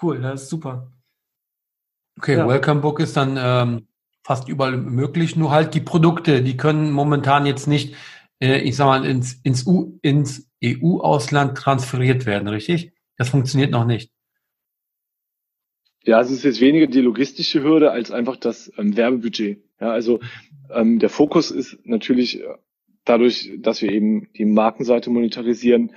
[0.00, 0.92] Cool, das ist super.
[2.18, 2.48] Okay, ja.
[2.48, 3.88] Welcome Book ist dann ähm,
[4.24, 7.94] fast überall möglich, nur halt die Produkte, die können momentan jetzt nicht,
[8.40, 9.66] äh, ich sag mal, ins, ins,
[10.02, 12.92] ins EU-Ausland transferiert werden, richtig?
[13.16, 14.12] Das funktioniert noch nicht.
[16.04, 19.62] Ja, es ist jetzt weniger die logistische Hürde als einfach das ähm, Werbebudget.
[19.80, 20.20] Ja, also
[20.70, 22.46] ähm, der Fokus ist natürlich äh,
[23.04, 25.94] dadurch, dass wir eben die Markenseite monetarisieren,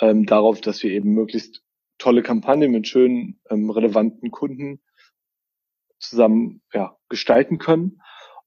[0.00, 1.62] ähm, darauf, dass wir eben möglichst
[1.98, 4.80] tolle Kampagnen mit schönen, ähm, relevanten Kunden
[5.98, 8.00] zusammen ja, gestalten können.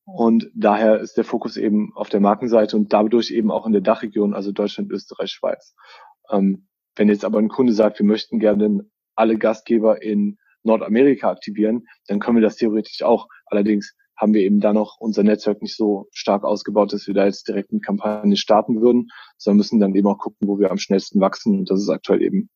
[0.05, 3.81] Und daher ist der Fokus eben auf der Markenseite und dadurch eben auch in der
[3.81, 5.75] Dachregion, also Deutschland, Österreich, Schweiz.
[6.29, 11.87] Ähm, wenn jetzt aber ein Kunde sagt, wir möchten gerne alle Gastgeber in Nordamerika aktivieren,
[12.07, 13.27] dann können wir das theoretisch auch.
[13.47, 17.25] Allerdings haben wir eben da noch unser Netzwerk nicht so stark ausgebaut, dass wir da
[17.25, 20.77] jetzt direkt eine Kampagne starten würden, sondern müssen dann eben auch gucken, wo wir am
[20.77, 21.59] schnellsten wachsen.
[21.59, 22.49] Und das ist aktuell eben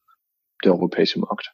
[0.63, 1.53] der europäische Markt.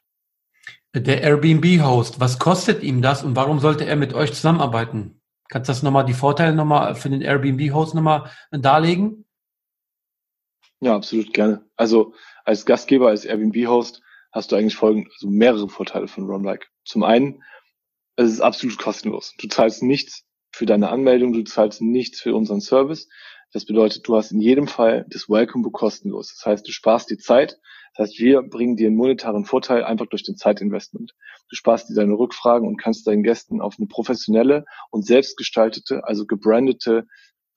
[0.94, 5.20] Der Airbnb-Host, was kostet ihm das und warum sollte er mit euch zusammenarbeiten?
[5.48, 9.24] Kannst du das nochmal, die Vorteile nochmal für den Airbnb-Host nochmal darlegen?
[10.80, 11.64] Ja, absolut gerne.
[11.76, 16.66] Also als Gastgeber, als Airbnb-Host hast du eigentlich folgende, also mehrere Vorteile von RomLike.
[16.84, 17.42] Zum einen,
[18.16, 19.34] es ist absolut kostenlos.
[19.38, 23.08] Du zahlst nichts für deine Anmeldung, du zahlst nichts für unseren Service.
[23.52, 26.34] Das bedeutet, du hast in jedem Fall das Welcome Book kostenlos.
[26.34, 27.58] Das heißt, du sparst dir Zeit.
[27.96, 31.14] Das heißt, wir bringen dir einen monetaren Vorteil einfach durch den Zeitinvestment.
[31.48, 36.26] Du sparst dir deine Rückfragen und kannst deinen Gästen auf eine professionelle und selbstgestaltete, also
[36.26, 37.06] gebrandete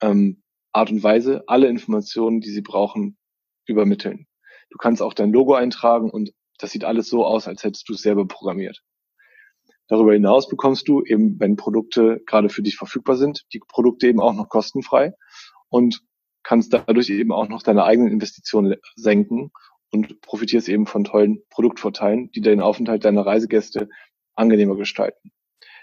[0.00, 3.18] ähm, Art und Weise alle Informationen, die sie brauchen,
[3.66, 4.26] übermitteln.
[4.70, 7.92] Du kannst auch dein Logo eintragen und das sieht alles so aus, als hättest du
[7.92, 8.80] es selber programmiert.
[9.88, 14.20] Darüber hinaus bekommst du eben, wenn Produkte gerade für dich verfügbar sind, die Produkte eben
[14.20, 15.12] auch noch kostenfrei
[15.68, 16.00] und
[16.42, 19.50] kannst dadurch eben auch noch deine eigenen Investitionen senken
[19.90, 23.88] und profitierst eben von tollen Produktvorteilen, die den Aufenthalt deiner Reisegäste
[24.34, 25.32] angenehmer gestalten.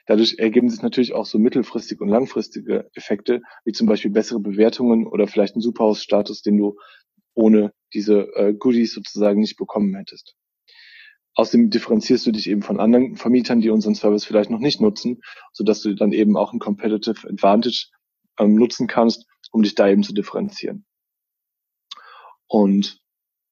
[0.06, 5.06] Dadurch ergeben sich natürlich auch so mittelfristige und langfristige Effekte, wie zum Beispiel bessere Bewertungen
[5.06, 6.78] oder vielleicht einen Superhaus-Status, den du
[7.34, 10.36] ohne diese äh, Goodies sozusagen nicht bekommen hättest.
[11.36, 15.22] Außerdem differenzierst du dich eben von anderen Vermietern, die unseren Service vielleicht noch nicht nutzen,
[15.54, 17.90] sodass du dann eben auch ein Competitive Advantage
[18.40, 20.86] ähm, nutzen kannst, um dich da eben zu differenzieren.
[22.48, 23.02] Und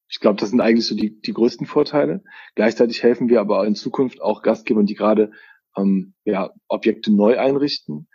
[0.08, 2.22] ich glaube, das sind eigentlich so die, die größten Vorteile.
[2.54, 5.32] Gleichzeitig helfen wir aber in Zukunft auch Gastgebern, die gerade
[5.76, 8.08] ähm, ja, Objekte neu einrichten,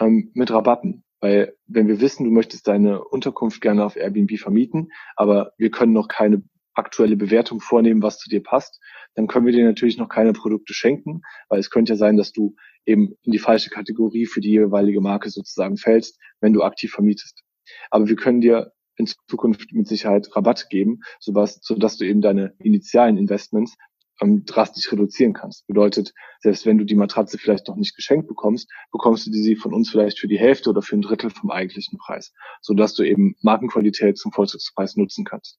[0.00, 1.04] ähm, mit Rabatten.
[1.20, 5.92] Weil wenn wir wissen, du möchtest deine Unterkunft gerne auf Airbnb vermieten, aber wir können
[5.92, 6.42] noch keine
[6.74, 8.80] aktuelle Bewertung vornehmen, was zu dir passt,
[9.14, 12.32] dann können wir dir natürlich noch keine Produkte schenken, weil es könnte ja sein, dass
[12.32, 12.54] du
[12.86, 17.42] eben in die falsche Kategorie für die jeweilige Marke sozusagen fällst, wenn du aktiv vermietest.
[17.90, 22.54] Aber wir können dir in Zukunft mit Sicherheit Rabatt geben, sodass, sodass du eben deine
[22.58, 23.76] initialen Investments
[24.20, 25.66] ähm, drastisch reduzieren kannst.
[25.66, 29.72] Bedeutet, selbst wenn du die Matratze vielleicht noch nicht geschenkt bekommst, bekommst du sie von
[29.72, 33.36] uns vielleicht für die Hälfte oder für ein Drittel vom eigentlichen Preis, sodass du eben
[33.42, 35.58] Markenqualität zum Vollzugspreis nutzen kannst.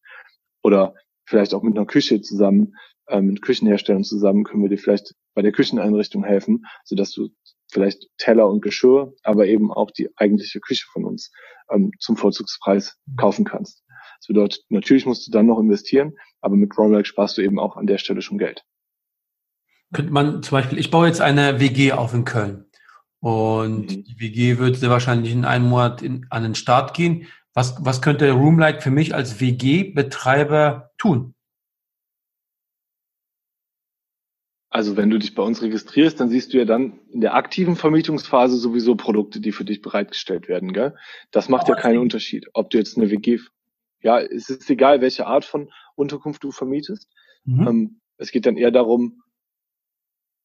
[0.62, 0.94] Oder
[1.26, 2.76] vielleicht auch mit einer Küche zusammen,
[3.08, 7.30] äh, mit Küchenherstellern zusammen können wir dir vielleicht bei der Kücheneinrichtung helfen, sodass du
[7.72, 11.32] vielleicht Teller und Geschirr, aber eben auch die eigentliche Küche von uns
[11.72, 13.84] ähm, zum Vorzugspreis kaufen kannst.
[14.20, 17.78] Das bedeutet, natürlich musst du dann noch investieren, aber mit Romlag sparst du eben auch
[17.78, 18.64] an der Stelle schon Geld.
[19.94, 22.66] Könnte man zum Beispiel, ich baue jetzt eine WG auf in Köln
[23.20, 24.04] und mhm.
[24.04, 27.28] die WG wird sehr wahrscheinlich in einem Monat in, an den Start gehen.
[27.54, 31.34] Was, was könnte Roomlight für mich als WG-Betreiber tun?
[34.72, 37.76] Also wenn du dich bei uns registrierst, dann siehst du ja dann in der aktiven
[37.76, 40.74] Vermietungsphase sowieso Produkte, die für dich bereitgestellt werden.
[40.74, 40.96] Gell?
[41.32, 43.40] Das macht ja keinen Unterschied, ob du jetzt eine WG,
[44.02, 47.10] ja, es ist egal, welche Art von Unterkunft du vermietest.
[47.46, 47.68] Mhm.
[47.68, 49.24] Ähm, es geht dann eher darum,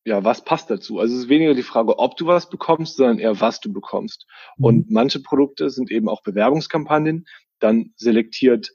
[0.06, 0.98] ja, was passt dazu?
[0.98, 4.26] Also es ist weniger die Frage, ob du was bekommst, sondern eher, was du bekommst.
[4.56, 4.64] Mhm.
[4.64, 7.26] Und manche Produkte sind eben auch Bewerbungskampagnen.
[7.58, 8.70] Dann selektiert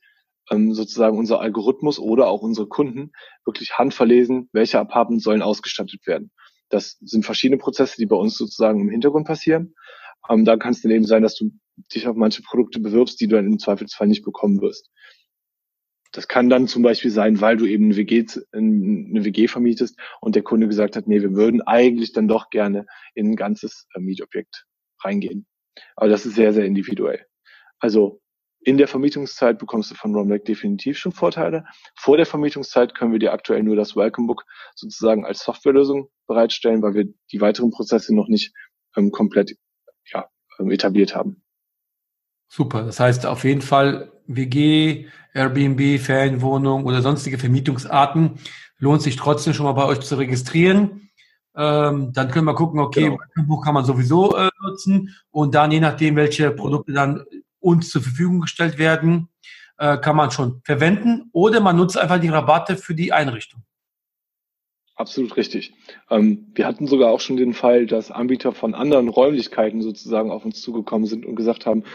[0.50, 3.12] ähm, sozusagen unser Algorithmus oder auch unsere Kunden
[3.46, 6.32] wirklich handverlesen, welche Apartments sollen ausgestattet werden.
[6.70, 9.74] Das sind verschiedene Prozesse, die bei uns sozusagen im Hintergrund passieren.
[10.30, 11.52] Ähm, da kann es dann eben sein, dass du
[11.94, 14.90] dich auf manche Produkte bewirbst, die du dann im Zweifelsfall nicht bekommen wirst.
[16.12, 20.36] Das kann dann zum Beispiel sein, weil du eben eine WG, eine WG vermietest und
[20.36, 24.00] der Kunde gesagt hat, nee, wir würden eigentlich dann doch gerne in ein ganzes äh,
[24.00, 24.66] Mietobjekt
[25.04, 25.46] reingehen.
[25.96, 27.26] Aber das ist sehr, sehr individuell.
[27.80, 28.22] Also
[28.62, 31.66] in der Vermietungszeit bekommst du von Romback definitiv schon Vorteile.
[31.96, 34.44] Vor der Vermietungszeit können wir dir aktuell nur das Welcome Book
[34.76, 38.54] sozusagen als Softwarelösung bereitstellen, weil wir die weiteren Prozesse noch nicht
[38.98, 39.56] ähm, komplett
[40.12, 40.28] ja,
[40.60, 41.42] ähm, etabliert haben.
[42.48, 42.84] Super.
[42.84, 48.40] Das heißt auf jeden Fall WG, Airbnb, Ferienwohnung oder sonstige Vermietungsarten,
[48.78, 51.10] lohnt sich trotzdem schon mal bei euch zu registrieren.
[51.56, 53.48] Ähm, dann können wir gucken, okay, genau.
[53.48, 57.26] Buch kann man sowieso äh, nutzen und dann je nachdem, welche Produkte dann
[57.60, 59.30] uns zur Verfügung gestellt werden,
[59.78, 63.64] äh, kann man schon verwenden oder man nutzt einfach die Rabatte für die Einrichtung.
[64.96, 65.74] Absolut richtig.
[66.10, 70.44] Ähm, wir hatten sogar auch schon den Fall, dass Anbieter von anderen Räumlichkeiten sozusagen auf
[70.44, 71.86] uns zugekommen sind und gesagt haben,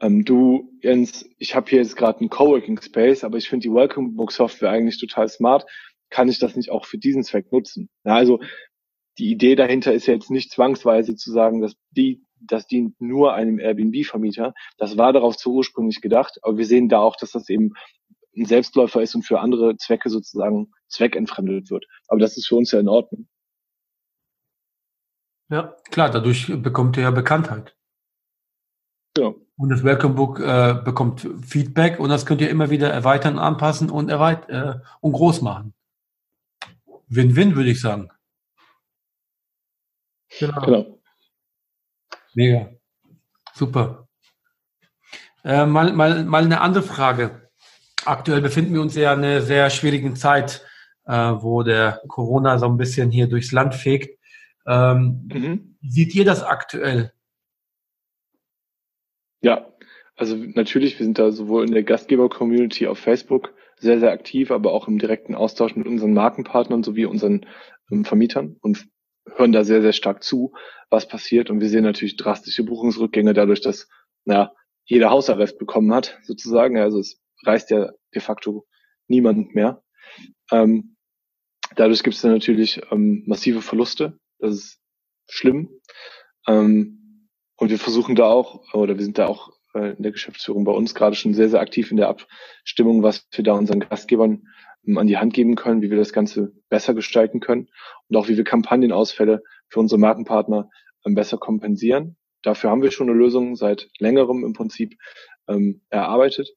[0.00, 3.74] ähm, du Jens, ich habe hier jetzt gerade einen Coworking Space, aber ich finde die
[3.74, 5.64] Welcome Book Software eigentlich total smart.
[6.10, 7.88] Kann ich das nicht auch für diesen Zweck nutzen?
[8.04, 8.40] Also
[9.18, 13.34] die Idee dahinter ist ja jetzt nicht zwangsweise zu sagen, dass die, das dient nur
[13.34, 14.54] einem Airbnb-Vermieter.
[14.78, 17.74] Das war darauf zu ursprünglich gedacht, aber wir sehen da auch, dass das eben
[18.36, 21.86] ein Selbstläufer ist und für andere Zwecke sozusagen zweckentfremdet wird.
[22.08, 23.28] Aber das ist für uns ja in Ordnung.
[25.50, 27.76] Ja, klar, dadurch bekommt ihr ja Bekanntheit.
[29.18, 29.34] Ja.
[29.56, 33.90] Und das Welcome Book äh, bekommt Feedback und das könnt ihr immer wieder erweitern, anpassen
[33.90, 35.74] und, erweit äh, und groß machen.
[37.08, 38.10] Win-win, würde ich sagen.
[40.38, 40.60] Genau.
[40.60, 40.99] genau.
[42.34, 42.70] Mega.
[43.54, 44.08] Super.
[45.44, 47.50] Äh, mal, mal, mal eine andere Frage
[48.04, 50.64] aktuell befinden wir uns ja in einer sehr schwierigen Zeit,
[51.06, 54.18] äh, wo der Corona so ein bisschen hier durchs Land fegt.
[54.66, 55.76] Ähm, mhm.
[55.82, 57.12] Seht ihr das aktuell?
[59.42, 59.72] Ja,
[60.16, 64.72] also natürlich, wir sind da sowohl in der Gastgeber-Community auf Facebook sehr, sehr aktiv, aber
[64.72, 67.46] auch im direkten Austausch mit unseren Markenpartnern sowie unseren
[67.90, 68.86] ähm, Vermietern und
[69.26, 70.52] hören da sehr, sehr stark zu,
[70.88, 71.50] was passiert.
[71.50, 73.88] Und wir sehen natürlich drastische Buchungsrückgänge dadurch, dass
[74.24, 74.52] naja,
[74.84, 76.78] jeder Hausarrest bekommen hat, sozusagen.
[76.78, 78.66] Also es reist ja de facto
[79.06, 79.82] niemand mehr.
[80.50, 80.96] Ähm,
[81.76, 84.18] dadurch gibt es dann natürlich ähm, massive Verluste.
[84.38, 84.80] Das ist
[85.28, 85.70] schlimm.
[86.46, 90.64] Ähm, und wir versuchen da auch, oder wir sind da auch äh, in der Geschäftsführung
[90.64, 94.48] bei uns gerade schon sehr, sehr aktiv in der Abstimmung, was wir da unseren Gastgebern
[94.96, 97.68] an die Hand geben können, wie wir das Ganze besser gestalten können
[98.08, 100.70] und auch wie wir Kampagnenausfälle für unsere Markenpartner
[101.06, 102.16] ähm, besser kompensieren.
[102.42, 104.96] Dafür haben wir schon eine Lösung seit längerem im Prinzip
[105.48, 106.48] ähm, erarbeitet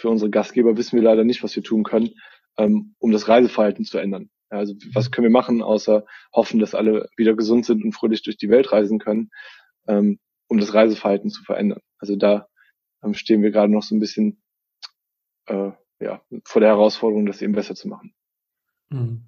[0.00, 2.14] für unsere Gastgeber wissen wir leider nicht, was wir tun können,
[2.56, 4.30] ähm, um das Reiseverhalten zu ändern.
[4.48, 8.36] Also was können wir machen, außer hoffen, dass alle wieder gesund sind und fröhlich durch
[8.36, 9.30] die Welt reisen können,
[9.86, 11.80] ähm, um das Reiseverhalten zu verändern.
[11.98, 12.48] Also da
[13.04, 14.42] ähm, stehen wir gerade noch so ein bisschen
[15.46, 18.14] äh, ja, vor der Herausforderung, das eben besser zu machen.
[18.88, 19.22] Mhm.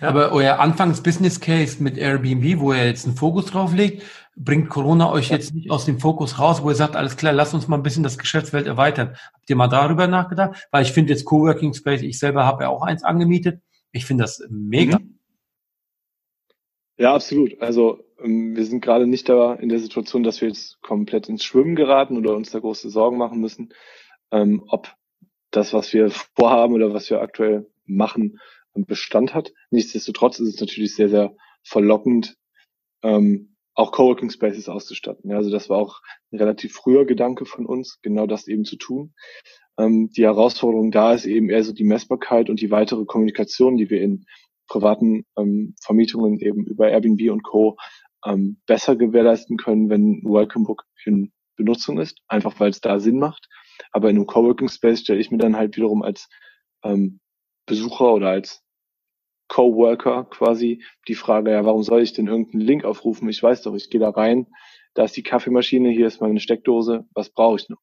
[0.00, 4.02] Aber euer Anfangs-Business Case mit Airbnb, wo ihr jetzt einen Fokus drauf legt,
[4.36, 5.36] bringt Corona euch ja.
[5.36, 7.82] jetzt nicht aus dem Fokus raus, wo ihr sagt, alles klar, lasst uns mal ein
[7.82, 9.16] bisschen das Geschäftsfeld erweitern.
[9.32, 10.68] Habt ihr mal darüber nachgedacht?
[10.70, 13.60] Weil ich finde jetzt Coworking Space, ich selber habe ja auch eins angemietet.
[13.92, 14.98] Ich finde das mega.
[14.98, 15.18] Mhm.
[16.98, 17.60] Ja, absolut.
[17.60, 21.44] Also ähm, wir sind gerade nicht da in der Situation, dass wir jetzt komplett ins
[21.44, 23.72] Schwimmen geraten oder uns da große Sorgen machen müssen,
[24.30, 24.94] ähm, ob
[25.52, 28.40] das, was wir vorhaben oder was wir aktuell machen,
[28.74, 29.52] Bestand hat.
[29.70, 32.36] Nichtsdestotrotz ist es natürlich sehr, sehr verlockend,
[33.02, 35.30] ähm, auch Coworking Spaces auszustatten.
[35.30, 38.76] Ja, also das war auch ein relativ früher Gedanke von uns, genau das eben zu
[38.76, 39.14] tun.
[39.78, 43.90] Ähm, die Herausforderung da ist eben eher so die Messbarkeit und die weitere Kommunikation, die
[43.90, 44.24] wir in
[44.68, 47.76] privaten ähm, Vermietungen eben über Airbnb und Co.
[48.24, 53.18] Ähm, besser gewährleisten können, wenn Welcome Book in Benutzung ist, einfach weil es da Sinn
[53.18, 53.48] macht.
[53.90, 56.28] Aber in einem Coworking Space stelle ich mir dann halt wiederum als
[56.84, 57.20] ähm,
[57.66, 58.62] Besucher oder als
[59.48, 63.28] Coworker quasi die Frage, ja, warum soll ich denn irgendeinen Link aufrufen?
[63.28, 64.46] Ich weiß doch, ich gehe da rein,
[64.94, 67.80] da ist die Kaffeemaschine, hier ist meine Steckdose, was brauche ich noch?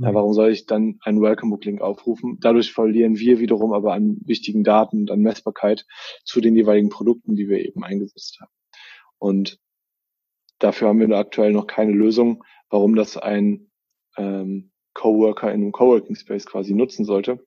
[0.00, 2.38] Ja, warum soll ich dann einen Welcome Book Link aufrufen?
[2.40, 5.86] Dadurch verlieren wir wiederum aber an wichtigen Daten und an Messbarkeit
[6.24, 8.52] zu den jeweiligen Produkten, die wir eben eingesetzt haben.
[9.18, 9.58] Und
[10.60, 13.72] dafür haben wir aktuell noch keine Lösung, warum das ein
[14.16, 17.38] ähm, Coworker in einem Coworking Space quasi nutzen sollte.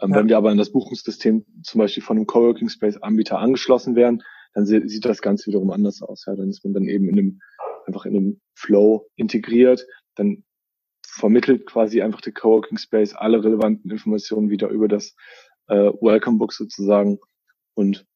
[0.00, 0.16] Ähm, ja.
[0.16, 4.22] Wenn wir aber an das Buchungssystem zum Beispiel von einem Coworking Space Anbieter angeschlossen werden,
[4.52, 6.24] dann sieht das Ganze wiederum anders aus.
[6.26, 7.40] Ja, dann ist man dann eben in einem,
[7.86, 9.86] einfach in einem Flow integriert.
[10.16, 10.44] Dann
[11.06, 15.14] vermittelt quasi einfach der Coworking Space alle relevanten Informationen wieder über das
[15.68, 17.20] äh, Welcome Book sozusagen.
[17.74, 18.06] Und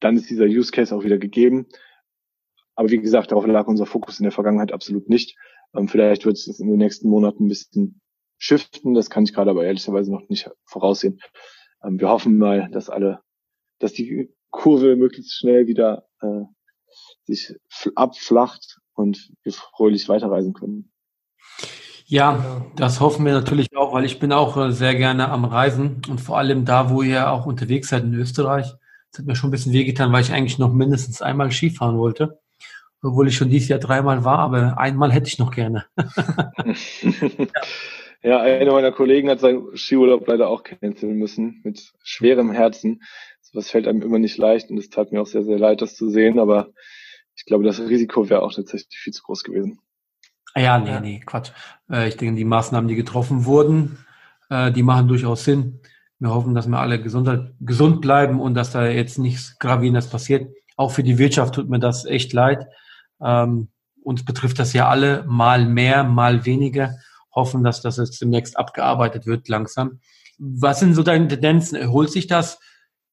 [0.00, 1.66] dann ist dieser Use Case auch wieder gegeben.
[2.74, 5.36] Aber wie gesagt, darauf lag unser Fokus in der Vergangenheit absolut nicht.
[5.74, 8.00] Ähm, vielleicht wird es in den nächsten Monaten ein bisschen
[8.38, 8.94] shiften.
[8.94, 11.20] Das kann ich gerade aber ehrlicherweise noch nicht voraussehen.
[11.84, 13.20] Ähm, wir hoffen mal, dass alle,
[13.78, 16.42] dass die Kurve möglichst schnell wieder äh,
[17.24, 17.54] sich
[17.94, 20.90] abflacht und wir fröhlich weiterreisen können.
[22.06, 26.00] Ja, das hoffen wir natürlich auch, weil ich bin auch äh, sehr gerne am Reisen
[26.08, 28.72] und vor allem da, wo ihr auch unterwegs seid in Österreich.
[29.10, 32.40] Das hat mir schon ein bisschen wehgetan, weil ich eigentlich noch mindestens einmal Skifahren wollte.
[33.02, 35.84] Obwohl ich schon dieses Jahr dreimal war, aber einmal hätte ich noch gerne.
[38.22, 38.40] ja.
[38.40, 43.02] Einer meiner Kollegen hat seinen Skiurlaub leider auch canceln müssen, mit schwerem Herzen.
[43.52, 45.94] Das fällt einem immer nicht leicht und es tat mir auch sehr, sehr leid, das
[45.94, 46.70] zu sehen, aber
[47.36, 49.80] ich glaube, das Risiko wäre auch tatsächlich viel zu groß gewesen.
[50.56, 51.52] Ja, nee, nee, Quatsch.
[51.90, 53.98] Äh, ich denke, die Maßnahmen, die getroffen wurden,
[54.50, 55.80] äh, die machen durchaus Sinn.
[56.18, 60.52] Wir hoffen, dass wir alle gesund bleiben und dass da jetzt nichts Gravierendes passiert.
[60.76, 62.66] Auch für die Wirtschaft tut mir das echt leid.
[63.22, 63.68] Ähm,
[64.02, 66.96] uns betrifft das ja alle, mal mehr, mal weniger.
[67.34, 70.00] Hoffen, dass das jetzt demnächst abgearbeitet wird langsam.
[70.38, 71.76] Was sind so deine Tendenzen?
[71.76, 72.58] Erholt sich das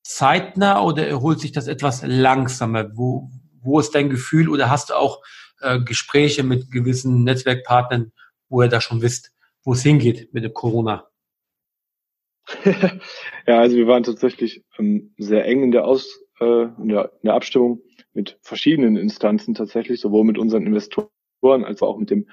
[0.03, 2.95] zeitnah oder erholt sich das etwas langsamer?
[2.95, 3.29] Wo,
[3.61, 5.21] wo ist dein Gefühl oder hast du auch
[5.61, 8.11] äh, Gespräche mit gewissen Netzwerkpartnern,
[8.47, 9.31] wo ihr da schon wisst,
[9.63, 11.07] wo es hingeht mit dem Corona?
[12.63, 16.07] ja, also wir waren tatsächlich ähm, sehr eng in der Aus,
[16.39, 17.81] äh, in, der, in der Abstimmung
[18.15, 21.09] mit verschiedenen Instanzen tatsächlich, sowohl mit unseren Investoren
[21.43, 22.29] als auch mit dem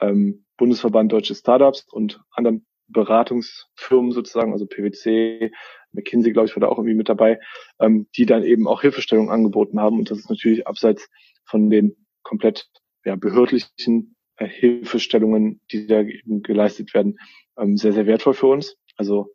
[0.00, 5.50] ähm, Bundesverband Deutsche Startups und anderen Beratungsfirmen sozusagen, also PwC,
[5.92, 7.40] McKinsey, glaube ich, war da auch irgendwie mit dabei,
[7.80, 9.98] ähm, die dann eben auch Hilfestellung angeboten haben.
[9.98, 11.08] Und das ist natürlich abseits
[11.44, 12.68] von den komplett
[13.04, 17.18] ja, behördlichen äh, Hilfestellungen, die da eben geleistet werden,
[17.58, 18.76] ähm, sehr, sehr wertvoll für uns.
[18.96, 19.32] Also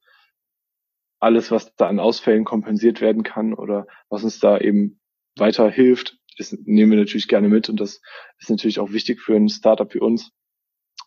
[1.20, 5.01] alles, was da an Ausfällen kompensiert werden kann oder was uns da eben
[5.38, 8.02] weiter hilft, das nehmen wir natürlich gerne mit und das
[8.39, 10.32] ist natürlich auch wichtig für ein Startup wie uns,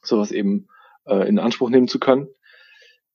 [0.03, 0.69] sowas eben
[1.07, 2.29] äh, in Anspruch nehmen zu können.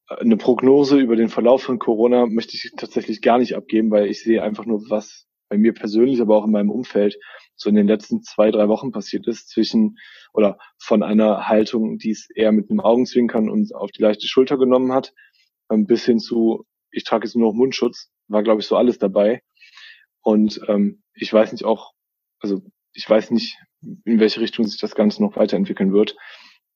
[0.10, 4.08] Äh, eine Prognose über den Verlauf von Corona möchte ich tatsächlich gar nicht abgeben, weil
[4.08, 7.18] ich sehe einfach nur, was bei mir persönlich, aber auch in meinem Umfeld
[7.56, 9.98] so in den letzten zwei, drei Wochen passiert ist, zwischen
[10.34, 14.58] oder von einer Haltung, die es eher mit einem Augenzwinkern und auf die leichte Schulter
[14.58, 15.14] genommen hat,
[15.70, 19.00] ähm, bis hin zu, ich trage jetzt nur noch Mundschutz, war, glaube ich, so alles
[19.00, 19.42] dabei.
[20.22, 21.94] Und ähm, ich weiß nicht auch,
[22.40, 22.62] also
[22.94, 26.16] ich weiß nicht, in welche Richtung sich das Ganze noch weiterentwickeln wird.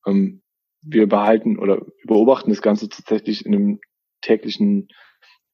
[0.06, 0.42] Ähm,
[0.82, 3.80] wir behalten oder beobachten das Ganze tatsächlich in einem
[4.22, 4.90] täglichen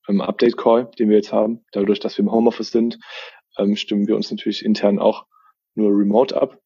[0.08, 1.66] ähm, Update-Call, den wir jetzt haben.
[1.72, 3.00] Dadurch, dass wir im Homeoffice sind,
[3.58, 5.26] ähm, stimmen wir uns natürlich intern auch
[5.76, 6.60] nur remote ab.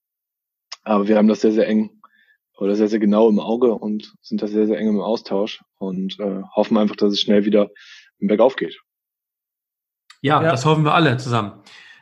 [0.84, 2.02] Aber wir haben das sehr, sehr eng
[2.58, 6.20] oder sehr, sehr genau im Auge und sind da sehr, sehr eng im Austausch und
[6.20, 7.72] äh, hoffen einfach, dass es schnell wieder
[8.20, 8.82] Bergauf geht.
[10.24, 11.52] Ja, ja, das hoffen wir alle zusammen.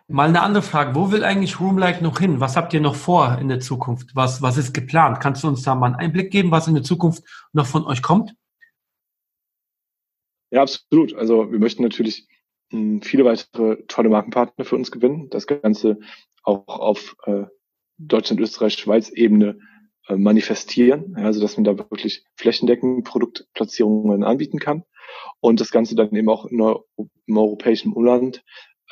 [0.07, 0.93] Mal eine andere Frage.
[0.93, 2.39] Wo will eigentlich Roomlike noch hin?
[2.39, 4.15] Was habt ihr noch vor in der Zukunft?
[4.15, 5.19] Was, was ist geplant?
[5.19, 8.03] Kannst du uns da mal einen Einblick geben, was in der Zukunft noch von euch
[8.03, 8.36] kommt?
[10.51, 11.15] Ja, absolut.
[11.15, 12.27] Also wir möchten natürlich
[12.69, 15.29] hm, viele weitere tolle Markenpartner für uns gewinnen.
[15.31, 15.97] Das Ganze
[16.43, 17.45] auch auf äh,
[17.97, 19.60] Deutschland, Österreich, Schweiz-Ebene äh,
[20.17, 21.15] manifestieren.
[21.15, 24.84] Also dass man da wirklich flächendeckend Produktplatzierungen anbieten kann
[25.39, 28.43] und das Ganze dann eben auch im europäischen Umland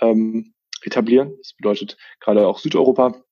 [0.02, 0.54] ähm,
[0.84, 1.36] etablieren.
[1.38, 3.24] Das bedeutet gerade auch Südeuropa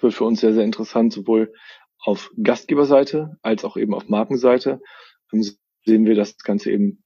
[0.00, 1.52] wird für uns sehr, sehr interessant, sowohl
[1.98, 4.80] auf Gastgeberseite als auch eben auf Markenseite.
[5.30, 7.02] Dann sehen wir, dass das Ganze eben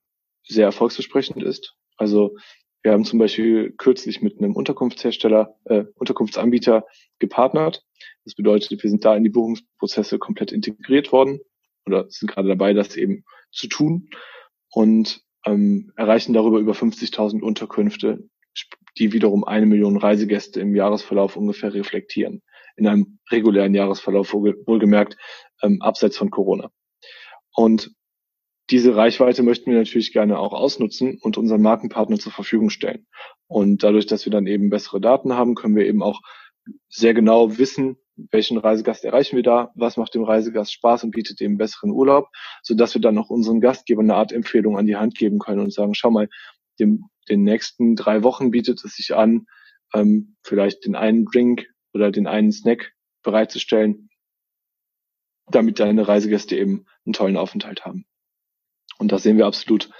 [0.46, 1.76] sehr erfolgsversprechend ist.
[1.96, 2.36] Also
[2.82, 6.86] wir haben zum Beispiel kürzlich mit einem Unterkunftshersteller, äh, Unterkunftsanbieter
[7.18, 7.84] gepartnert.
[8.24, 11.40] Das bedeutet, wir sind da in die Buchungsprozesse komplett integriert worden
[11.86, 14.08] oder sind gerade dabei, das eben zu tun
[14.70, 18.28] und ähm, erreichen darüber über 50.000 Unterkünfte,
[18.98, 22.42] die wiederum eine Million Reisegäste im Jahresverlauf ungefähr reflektieren.
[22.76, 25.16] In einem regulären Jahresverlauf wohlgemerkt,
[25.62, 26.70] ähm, abseits von Corona.
[27.54, 27.92] Und
[28.70, 33.06] diese Reichweite möchten wir natürlich gerne auch ausnutzen und unseren Markenpartner zur Verfügung stellen.
[33.46, 36.20] Und dadurch, dass wir dann eben bessere Daten haben, können wir eben auch
[36.88, 37.96] sehr genau wissen,
[38.30, 42.28] welchen Reisegast erreichen wir da, was macht dem Reisegast Spaß und bietet dem besseren Urlaub,
[42.62, 45.60] so dass wir dann auch unseren Gastgebern eine Art Empfehlung an die Hand geben können
[45.60, 46.28] und sagen, schau mal,
[46.78, 49.46] dem, den nächsten drei Wochen bietet es sich an,
[49.94, 54.10] ähm, vielleicht den einen Drink oder den einen Snack bereitzustellen,
[55.48, 58.04] damit deine Reisegäste eben einen tollen Aufenthalt haben.
[59.00, 59.90] Und das sehen wir absolut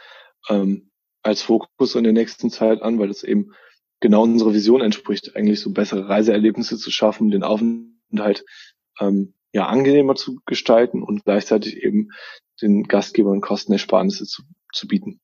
[0.48, 0.90] ähm,
[1.22, 3.52] als Fokus in der nächsten Zeit an, weil das eben
[4.00, 8.44] genau unserer Vision entspricht, eigentlich so bessere Reiseerlebnisse zu schaffen, den Aufenthalt
[9.00, 12.10] ähm, ja angenehmer zu gestalten und gleichzeitig eben
[12.60, 14.42] den Gastgebern Kostenersparnisse zu,
[14.72, 15.20] zu bieten.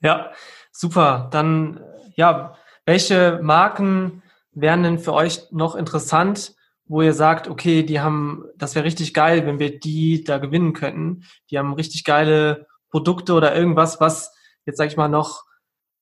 [0.00, 0.32] Ja,
[0.72, 1.28] super.
[1.30, 1.84] Dann
[2.14, 4.22] ja, welche Marken
[4.52, 6.56] wären denn für euch noch interessant,
[6.88, 10.72] wo ihr sagt, okay, die haben, das wäre richtig geil, wenn wir die da gewinnen
[10.72, 11.24] könnten.
[11.50, 14.34] Die haben richtig geile Produkte oder irgendwas, was
[14.64, 15.44] jetzt sag ich mal noch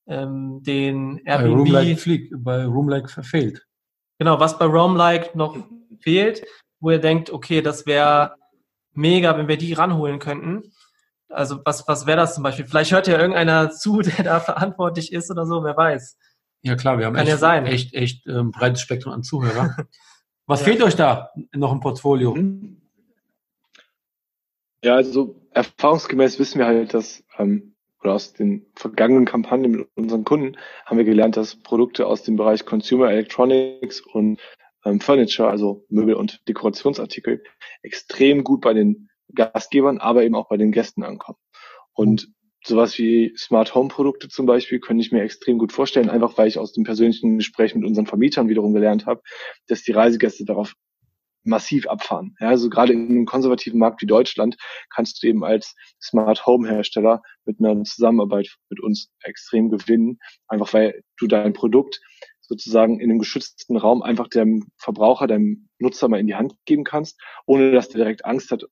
[0.06, 3.66] ähm, den Airbnb bei Roomlike, fliegt, bei Roomlike verfehlt.
[4.18, 5.56] Genau, was bei Roamlike noch
[6.00, 6.44] fehlt,
[6.80, 8.34] wo ihr denkt, okay, das wäre
[8.92, 10.72] mega, wenn wir die ranholen könnten.
[11.28, 12.66] Also was, was wäre das zum Beispiel?
[12.66, 16.16] Vielleicht hört ja irgendeiner zu, der da verantwortlich ist oder so, wer weiß.
[16.62, 17.66] Ja klar, wir haben Kann echt, ja sein.
[17.66, 19.74] echt, echt ähm, breites Spektrum an Zuhörern.
[20.46, 20.66] Was ja.
[20.66, 22.36] fehlt euch da noch im Portfolio?
[24.82, 30.24] Ja, also erfahrungsgemäß wissen wir halt, dass ähm, oder aus den vergangenen Kampagnen mit unseren
[30.24, 34.40] Kunden haben wir gelernt, dass Produkte aus dem Bereich Consumer Electronics und
[34.84, 37.42] ähm, Furniture, also Möbel und Dekorationsartikel,
[37.82, 41.38] extrem gut bei den Gastgebern, aber eben auch bei den Gästen ankommen.
[41.92, 42.28] Und
[42.66, 46.48] sowas wie Smart Home Produkte zum Beispiel könnte ich mir extrem gut vorstellen, einfach weil
[46.48, 49.22] ich aus dem persönlichen Gespräch mit unseren Vermietern wiederum gelernt habe,
[49.68, 50.74] dass die Reisegäste darauf
[51.44, 52.34] massiv abfahren.
[52.40, 54.56] Ja, also gerade in einem konservativen Markt wie Deutschland
[54.92, 60.72] kannst du eben als Smart Home Hersteller mit einer Zusammenarbeit mit uns extrem gewinnen, einfach
[60.74, 62.00] weil du dein Produkt
[62.40, 66.84] sozusagen in einem geschützten Raum einfach dem Verbraucher, deinem Nutzer mal in die Hand geben
[66.84, 68.64] kannst, ohne dass der direkt Angst hat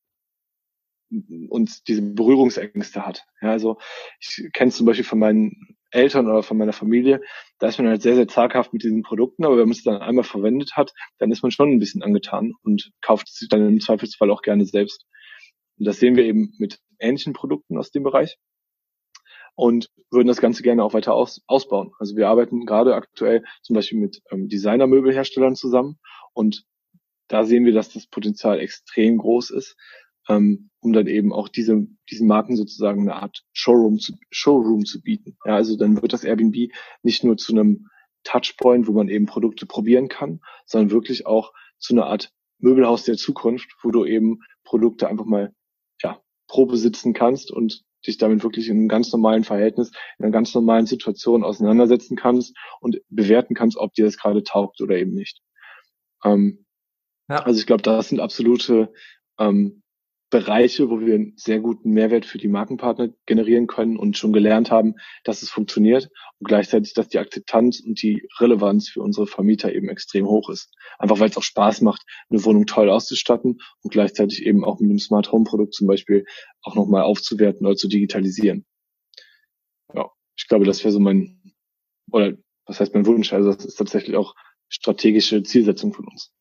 [1.48, 3.24] und diese Berührungsängste hat.
[3.40, 3.78] Ja, also
[4.20, 7.20] ich kenne zum Beispiel von meinen Eltern oder von meiner Familie,
[7.58, 10.02] da ist man halt sehr, sehr zaghaft mit diesen Produkten, aber wenn man es dann
[10.02, 13.66] einmal verwendet hat, dann ist man schon ein bisschen angetan und kauft es sich dann
[13.66, 15.06] im Zweifelsfall auch gerne selbst.
[15.78, 18.38] Und das sehen wir eben mit ähnlichen Produkten aus dem Bereich
[19.54, 21.92] und würden das Ganze gerne auch weiter aus, ausbauen.
[21.98, 25.98] Also wir arbeiten gerade aktuell zum Beispiel mit ähm, Designermöbelherstellern zusammen
[26.32, 26.64] und
[27.28, 29.76] da sehen wir, dass das Potenzial extrem groß ist,
[30.28, 35.00] ähm, um dann eben auch diese, diesen Marken sozusagen eine Art Showroom zu, Showroom zu
[35.00, 35.36] bieten.
[35.44, 36.70] Ja, also dann wird das Airbnb
[37.02, 37.88] nicht nur zu einem
[38.24, 43.16] Touchpoint, wo man eben Produkte probieren kann, sondern wirklich auch zu einer Art Möbelhaus der
[43.16, 45.54] Zukunft, wo du eben Produkte einfach mal
[46.02, 50.32] ja, Probe sitzen kannst und dich damit wirklich in einem ganz normalen Verhältnis, in einer
[50.32, 55.14] ganz normalen Situation auseinandersetzen kannst und bewerten kannst, ob dir das gerade taugt oder eben
[55.14, 55.40] nicht.
[56.24, 56.64] Ähm,
[57.28, 57.42] ja.
[57.42, 58.92] Also ich glaube, das sind absolute
[59.38, 59.82] ähm,
[60.34, 64.68] Bereiche, wo wir einen sehr guten Mehrwert für die Markenpartner generieren können und schon gelernt
[64.68, 66.10] haben, dass es funktioniert
[66.40, 70.74] und gleichzeitig, dass die Akzeptanz und die Relevanz für unsere Vermieter eben extrem hoch ist.
[70.98, 74.90] Einfach weil es auch Spaß macht, eine Wohnung toll auszustatten und gleichzeitig eben auch mit
[74.90, 76.24] einem Smart Home Produkt zum Beispiel
[76.62, 78.66] auch nochmal aufzuwerten oder zu digitalisieren.
[79.94, 81.54] Ja, ich glaube, das wäre so mein,
[82.10, 82.32] oder
[82.66, 83.32] was heißt mein Wunsch?
[83.32, 84.34] Also das ist tatsächlich auch
[84.68, 86.32] strategische Zielsetzung von uns.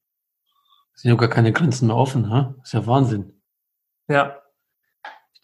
[0.96, 2.56] Sind ja gar keine Grenzen mehr offen, ha?
[2.64, 3.43] Ist ja Wahnsinn.
[4.08, 4.40] Ja.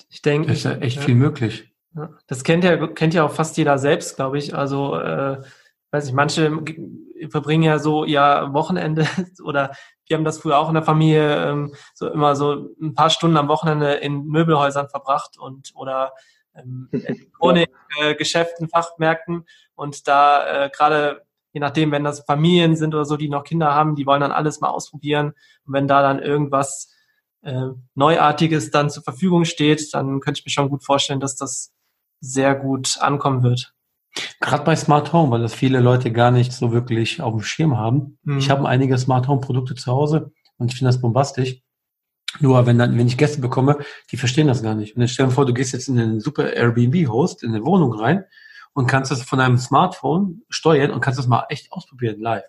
[0.10, 0.52] Ich denke.
[0.52, 1.02] Ist ja echt ja.
[1.04, 1.74] viel möglich.
[2.28, 4.56] Das kennt ja, kennt ja auch fast jeder selbst, glaube ich.
[4.56, 5.42] Also, äh,
[5.92, 6.64] weiß ich, manche
[7.30, 9.06] verbringen ja so ihr Wochenende
[9.44, 9.72] oder
[10.08, 13.38] wir haben das früher auch in der Familie ähm, so immer so ein paar Stunden
[13.38, 16.14] am Wochenende in Möbelhäusern verbracht und oder
[16.56, 19.46] ähm, Elektronik, äh, Geschäften, Fachmärkten
[19.76, 23.74] und da äh, gerade je nachdem, wenn das Familien sind oder so, die noch Kinder
[23.74, 25.34] haben, die wollen dann alles mal ausprobieren
[25.66, 26.94] und wenn da dann irgendwas
[27.42, 31.74] äh, Neuartiges dann zur Verfügung steht, dann könnte ich mir schon gut vorstellen, dass das
[32.20, 33.74] sehr gut ankommen wird.
[34.42, 37.78] Gerade bei Smart Home, weil das viele Leute gar nicht so wirklich auf dem Schirm
[37.78, 38.18] haben.
[38.24, 38.40] Mhm.
[38.40, 41.62] Ich habe einige Smart Home Produkte zu Hause und ich finde das bombastisch.
[42.40, 43.80] Nur wenn dann, wenn ich Gäste bekomme,
[44.12, 44.96] die verstehen das gar nicht.
[44.96, 47.94] Und dann stell dir vor, du gehst jetzt in einen super Airbnb-Host, in eine Wohnung
[47.94, 48.26] rein
[48.74, 52.46] und kannst das von einem Smartphone steuern und kannst das mal echt ausprobieren live.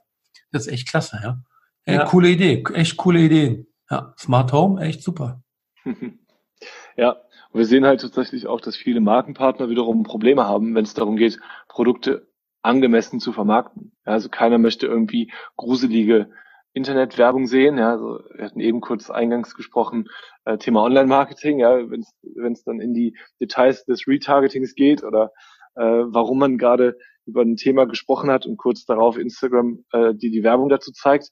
[0.53, 1.43] Das ist echt klasse, ja.
[1.85, 2.05] Ey, ja.
[2.05, 3.67] Coole Idee, echt coole Ideen.
[3.91, 5.43] Ja, Smart Home, echt super.
[6.97, 7.11] ja,
[7.53, 11.17] und wir sehen halt tatsächlich auch, dass viele Markenpartner wiederum Probleme haben, wenn es darum
[11.17, 12.29] geht, Produkte
[12.63, 13.93] angemessen zu vermarkten.
[14.07, 16.31] Ja, also keiner möchte irgendwie gruselige
[16.73, 17.79] Internetwerbung sehen.
[17.79, 20.09] Ja, also wir hatten eben kurz eingangs gesprochen,
[20.45, 25.33] äh, Thema Online-Marketing, ja, wenn es dann in die Details des Retargetings geht oder
[25.75, 26.97] äh, warum man gerade
[27.31, 31.31] über ein Thema gesprochen hat und kurz darauf Instagram äh, die die Werbung dazu zeigt,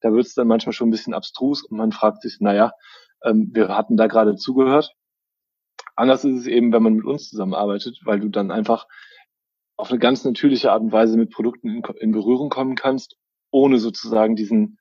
[0.00, 2.72] da wird es dann manchmal schon ein bisschen abstrus und man fragt sich, naja,
[3.24, 4.92] ähm, wir hatten da gerade zugehört.
[5.96, 8.86] Anders ist es eben, wenn man mit uns zusammenarbeitet, weil du dann einfach
[9.76, 13.16] auf eine ganz natürliche Art und Weise mit Produkten in, in Berührung kommen kannst,
[13.50, 14.78] ohne sozusagen diesen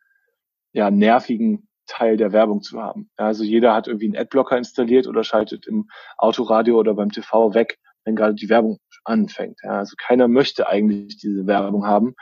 [0.74, 3.10] ja, nervigen Teil der Werbung zu haben.
[3.16, 5.88] Also jeder hat irgendwie einen Adblocker installiert oder schaltet im
[6.18, 9.60] Autoradio oder beim TV weg, wenn gerade die Werbung anfängt.
[9.64, 12.16] Ja, also keiner möchte eigentlich diese Werbung haben.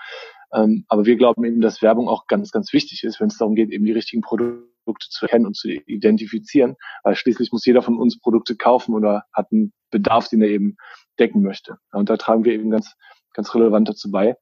[0.54, 3.56] Ähm, aber wir glauben eben, dass Werbung auch ganz, ganz wichtig ist, wenn es darum
[3.56, 6.76] geht, eben die richtigen Produkte zu erkennen und zu identifizieren.
[7.04, 10.78] Weil schließlich muss jeder von uns Produkte kaufen oder hat einen Bedarf, den er eben
[11.20, 11.78] decken möchte.
[11.92, 12.94] Und da tragen wir eben ganz,
[13.34, 14.38] ganz relevant dazu bei.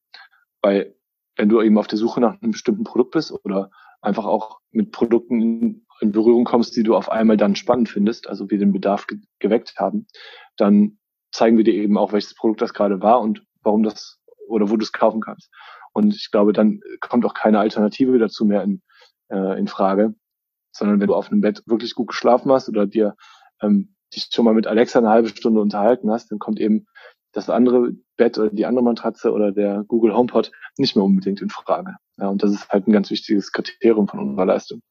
[0.62, 0.96] Weil
[1.36, 3.72] wenn du eben auf der Suche nach einem bestimmten Produkt bist oder
[4.02, 8.50] einfach auch mit Produkten in Berührung kommst, die du auf einmal dann spannend findest, also
[8.50, 10.08] wir den Bedarf ge geweckt haben,
[10.58, 11.00] dann
[11.34, 14.78] zeigen wir dir eben auch, welches Produkt das gerade war und warum das oder wo
[14.78, 15.50] du es kaufen kannst.
[15.94, 18.82] Und ich glaube, dann kommt auch keine Alternative dazu mehr in,
[19.30, 20.16] äh, in Frage,
[20.72, 23.16] sondern wenn du auf einem Bett wirklich gut geschlafen hast oder dir
[23.62, 26.86] ähm, dich schon mal mit Alexa eine halbe Stunde unterhalten hast, dann kommt eben
[27.32, 31.50] das andere Bett oder die andere Matratze oder der Google HomePod nicht mehr unbedingt in
[31.50, 31.96] Frage.
[32.18, 34.82] Ja, und das ist halt ein ganz wichtiges Kriterium von unserer Leistung.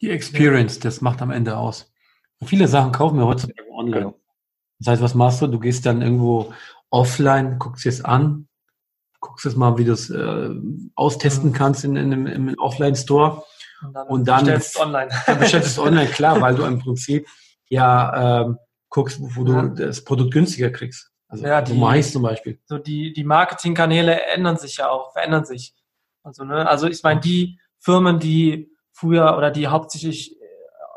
[0.00, 1.92] Die Experience, das macht am Ende aus.
[2.38, 3.96] Und viele Sachen kaufen wir heutzutage online.
[3.96, 4.20] Genau.
[4.78, 5.46] Das heißt, was machst du?
[5.46, 6.52] Du gehst dann irgendwo
[6.90, 8.48] offline, guckst dir es an,
[9.20, 10.50] guckst es mal, wie du es äh,
[10.94, 11.54] austesten mhm.
[11.54, 13.42] kannst in, in, in, im Offline-Store.
[13.82, 15.10] Und dann, und dann bestellst online.
[15.26, 17.26] Dann bestellst du es online, klar, weil du im Prinzip
[17.68, 18.58] ja ähm,
[18.88, 19.62] guckst, wo, wo ja.
[19.62, 21.10] du das Produkt günstiger kriegst.
[21.28, 22.58] Also ja, die, Mais zum Beispiel.
[22.66, 25.74] So die, die Marketingkanäle ändern sich ja auch, verändern sich.
[26.22, 30.36] Also, ne, also ich meine, die Firmen, die früher oder die hauptsächlich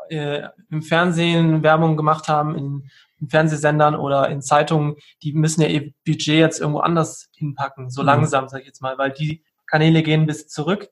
[0.08, 2.90] äh, im Fernsehen Werbung gemacht haben, in,
[3.20, 8.02] in, Fernsehsendern oder in Zeitungen, die müssen ja ihr Budget jetzt irgendwo anders hinpacken, so
[8.02, 8.06] mhm.
[8.06, 10.88] langsam, sag ich jetzt mal, weil die Kanäle gehen bis zurück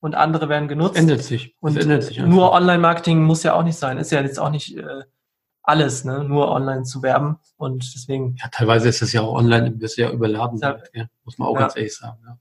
[0.00, 0.96] und andere werden genutzt.
[0.96, 1.56] Das ändert sich.
[1.60, 3.98] Das und ändert sich nur Online-Marketing muss ja auch nicht sein.
[3.98, 5.02] Ist ja jetzt auch nicht äh,
[5.62, 6.24] alles, ne?
[6.24, 7.38] nur online zu werben.
[7.56, 8.36] Und deswegen.
[8.40, 10.78] Ja, teilweise ist es ja auch online, bist ja überladen, ja.
[10.92, 11.06] ja.
[11.24, 11.60] muss man auch ja.
[11.60, 12.18] ganz ehrlich sagen.
[12.24, 12.38] Ja.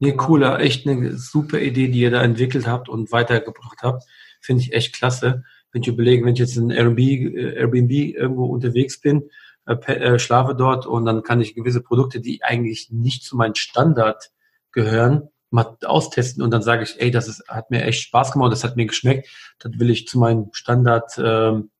[0.00, 0.24] Nee, genau.
[0.24, 4.04] cooler, echt eine super Idee, die ihr da entwickelt habt und weitergebracht habt.
[4.40, 5.44] Finde ich echt klasse.
[5.72, 9.30] Wenn ich überlege, wenn ich jetzt in Airbnb, äh, Airbnb irgendwo unterwegs bin,
[9.66, 13.54] äh, äh, schlafe dort und dann kann ich gewisse Produkte, die eigentlich nicht zu meinem
[13.54, 14.30] Standard
[14.72, 18.52] gehören, mal austesten und dann sage ich, ey, das ist, hat mir echt Spaß gemacht,
[18.52, 21.70] das hat mir geschmeckt, das will ich zu meinem Standard ähm,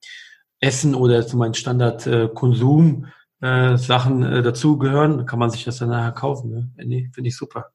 [0.60, 3.06] Essen oder zu meinen Standard äh, Konsum
[3.40, 6.50] äh, Sachen äh, dazugehören, kann man sich das dann nachher kaufen.
[6.50, 6.70] Ne?
[6.84, 7.72] Nee, finde ich super.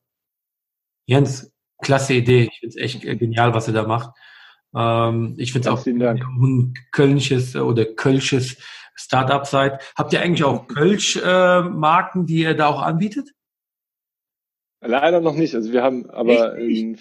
[1.05, 1.51] Jens,
[1.81, 2.49] klasse Idee.
[2.51, 4.15] Ich finde es echt genial, was ihr da macht.
[4.77, 8.57] Ähm, ich finde es auch ein kölnisches oder kölsches
[8.95, 9.81] Startup seid.
[9.95, 13.31] Habt ihr eigentlich auch Kölsch-Marken, äh, die ihr da auch anbietet?
[14.81, 15.55] Leider noch nicht.
[15.55, 16.97] Also wir haben aber eine,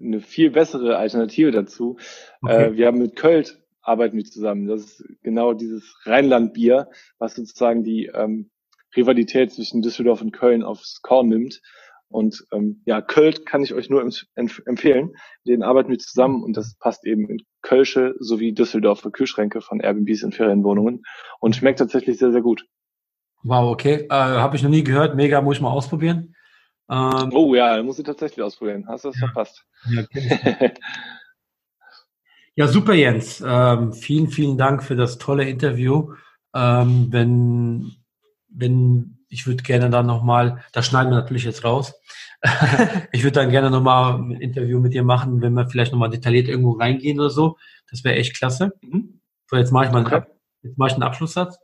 [0.00, 1.98] eine, viel bessere Alternative dazu.
[2.40, 2.66] Okay.
[2.66, 4.66] Äh, wir haben mit Kölsch arbeiten wir zusammen.
[4.66, 6.88] Das ist genau dieses Rheinland-Bier,
[7.18, 8.50] was sozusagen die ähm,
[8.96, 11.60] Rivalität zwischen Düsseldorf und Köln aufs Korn nimmt.
[12.10, 15.12] Und ähm, ja, Köln kann ich euch nur empf empfehlen.
[15.46, 20.24] Den arbeiten wir zusammen und das passt eben in Kölsche sowie Düsseldorfer Kühlschränke von Airbnbs
[20.24, 21.02] in Ferienwohnungen
[21.38, 22.66] und schmeckt tatsächlich sehr, sehr gut.
[23.44, 24.06] Wow, okay.
[24.10, 25.14] Äh, Habe ich noch nie gehört.
[25.14, 26.34] Mega, muss ich mal ausprobieren.
[26.90, 28.86] Ähm, oh ja, muss ich tatsächlich ausprobieren.
[28.88, 29.26] Hast du das ja.
[29.28, 29.64] verpasst?
[29.88, 30.72] Ja, okay.
[32.56, 33.42] ja, super, Jens.
[33.46, 36.14] Ähm, vielen, vielen Dank für das tolle Interview.
[36.54, 37.92] Ähm, wenn,
[38.48, 41.94] wenn ich würde gerne dann nochmal, das schneiden wir natürlich jetzt raus.
[43.12, 46.48] ich würde dann gerne nochmal ein Interview mit dir machen, wenn wir vielleicht nochmal detailliert
[46.48, 47.56] irgendwo reingehen oder so.
[47.90, 48.72] Das wäre echt klasse.
[48.82, 49.20] Mhm.
[49.46, 50.22] So, jetzt mache ich mal okay.
[50.62, 51.58] jetzt mache ich einen Abschlusssatz.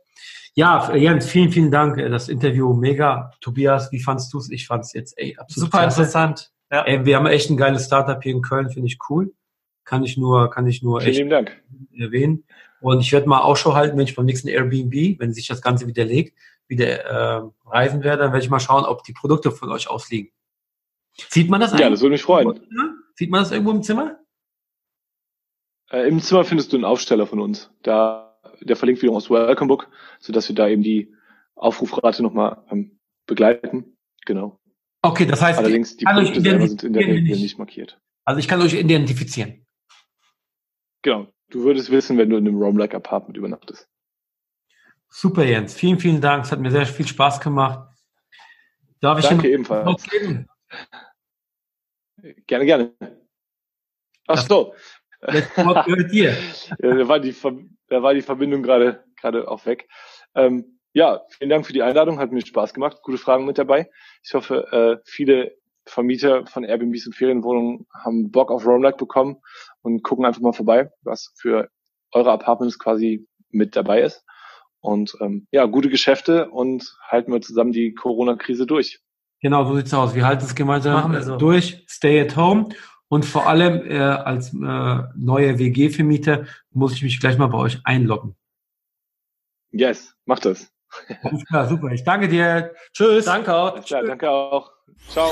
[0.55, 1.97] Ja, Jens, vielen, vielen Dank.
[1.97, 3.31] Das Interview mega.
[3.41, 4.49] Tobias, wie fandst du es?
[4.49, 6.01] Ich fand es jetzt ey, absolut super klasse.
[6.01, 6.51] interessant.
[6.71, 6.83] Ja.
[6.83, 9.33] Ey, wir haben echt ein geiles Startup hier in Köln, finde ich cool.
[9.83, 11.63] Kann ich nur, kann ich nur vielen echt Dank.
[11.97, 12.43] erwähnen.
[12.81, 15.87] Und ich werde mal Ausschau halten, wenn ich beim nächsten Airbnb, wenn sich das Ganze
[15.87, 16.37] widerlegt,
[16.67, 20.31] wieder äh, reisen werde, dann werde ich mal schauen, ob die Produkte von euch ausliegen.
[21.29, 22.59] Sieht man das Ja, das würde mich freuen.
[23.15, 24.19] Sieht man das irgendwo im Zimmer?
[25.89, 27.71] Äh, Im Zimmer findest du einen Aufsteller von uns.
[27.81, 29.89] Da, der verlinkt wiederum aus Welcome Book,
[30.19, 31.13] sodass wir da eben die
[31.55, 33.97] Aufrufrate nochmal ähm, begleiten.
[34.25, 34.59] Genau.
[35.01, 37.41] Okay, das heißt, allerdings die Produkte selber sind in der Regel nicht.
[37.41, 37.99] nicht markiert.
[38.25, 39.65] Also ich kann euch identifizieren.
[41.01, 41.27] Genau.
[41.49, 43.87] Du würdest wissen, wenn du in einem Roam-like Apartment übernachtest.
[45.09, 45.73] Super, Jens.
[45.73, 46.45] Vielen, vielen Dank.
[46.45, 47.87] Es hat mir sehr viel Spaß gemacht.
[48.99, 50.03] Darf ich Danke ebenfalls.
[50.03, 50.47] Geben?
[52.47, 52.93] Gerne, gerne.
[54.27, 54.73] Ach so.
[55.31, 56.35] Jetzt gehört dir.
[56.79, 57.35] ja, da, war die,
[57.87, 59.87] da war die Verbindung gerade gerade auch weg.
[60.35, 62.19] Ähm, ja, vielen Dank für die Einladung.
[62.19, 63.01] Hat mir Spaß gemacht.
[63.03, 63.89] Gute Fragen mit dabei.
[64.23, 69.37] Ich hoffe, äh, viele Vermieter von Airbnbs und Ferienwohnungen haben Bock auf Roamlike bekommen
[69.81, 71.69] und gucken einfach mal vorbei, was für
[72.11, 74.23] eure Apartments quasi mit dabei ist.
[74.81, 78.99] Und ähm, ja, gute Geschäfte und halten wir zusammen die Corona-Krise durch.
[79.41, 80.15] Genau, so sieht's aus.
[80.15, 81.37] Wir halten es gemeinsam so.
[81.37, 81.85] durch.
[81.87, 82.69] Stay at home.
[83.09, 87.79] Und vor allem äh, als äh, neuer WG-Vermieter muss ich mich gleich mal bei euch
[87.83, 88.35] einloggen.
[89.71, 90.71] Yes, mach das.
[91.21, 91.91] Alles klar, super.
[91.91, 92.73] Ich danke dir.
[92.93, 93.25] Tschüss.
[93.25, 93.83] Danke auch.
[93.83, 94.71] Klar, danke auch.
[95.09, 95.31] Ciao.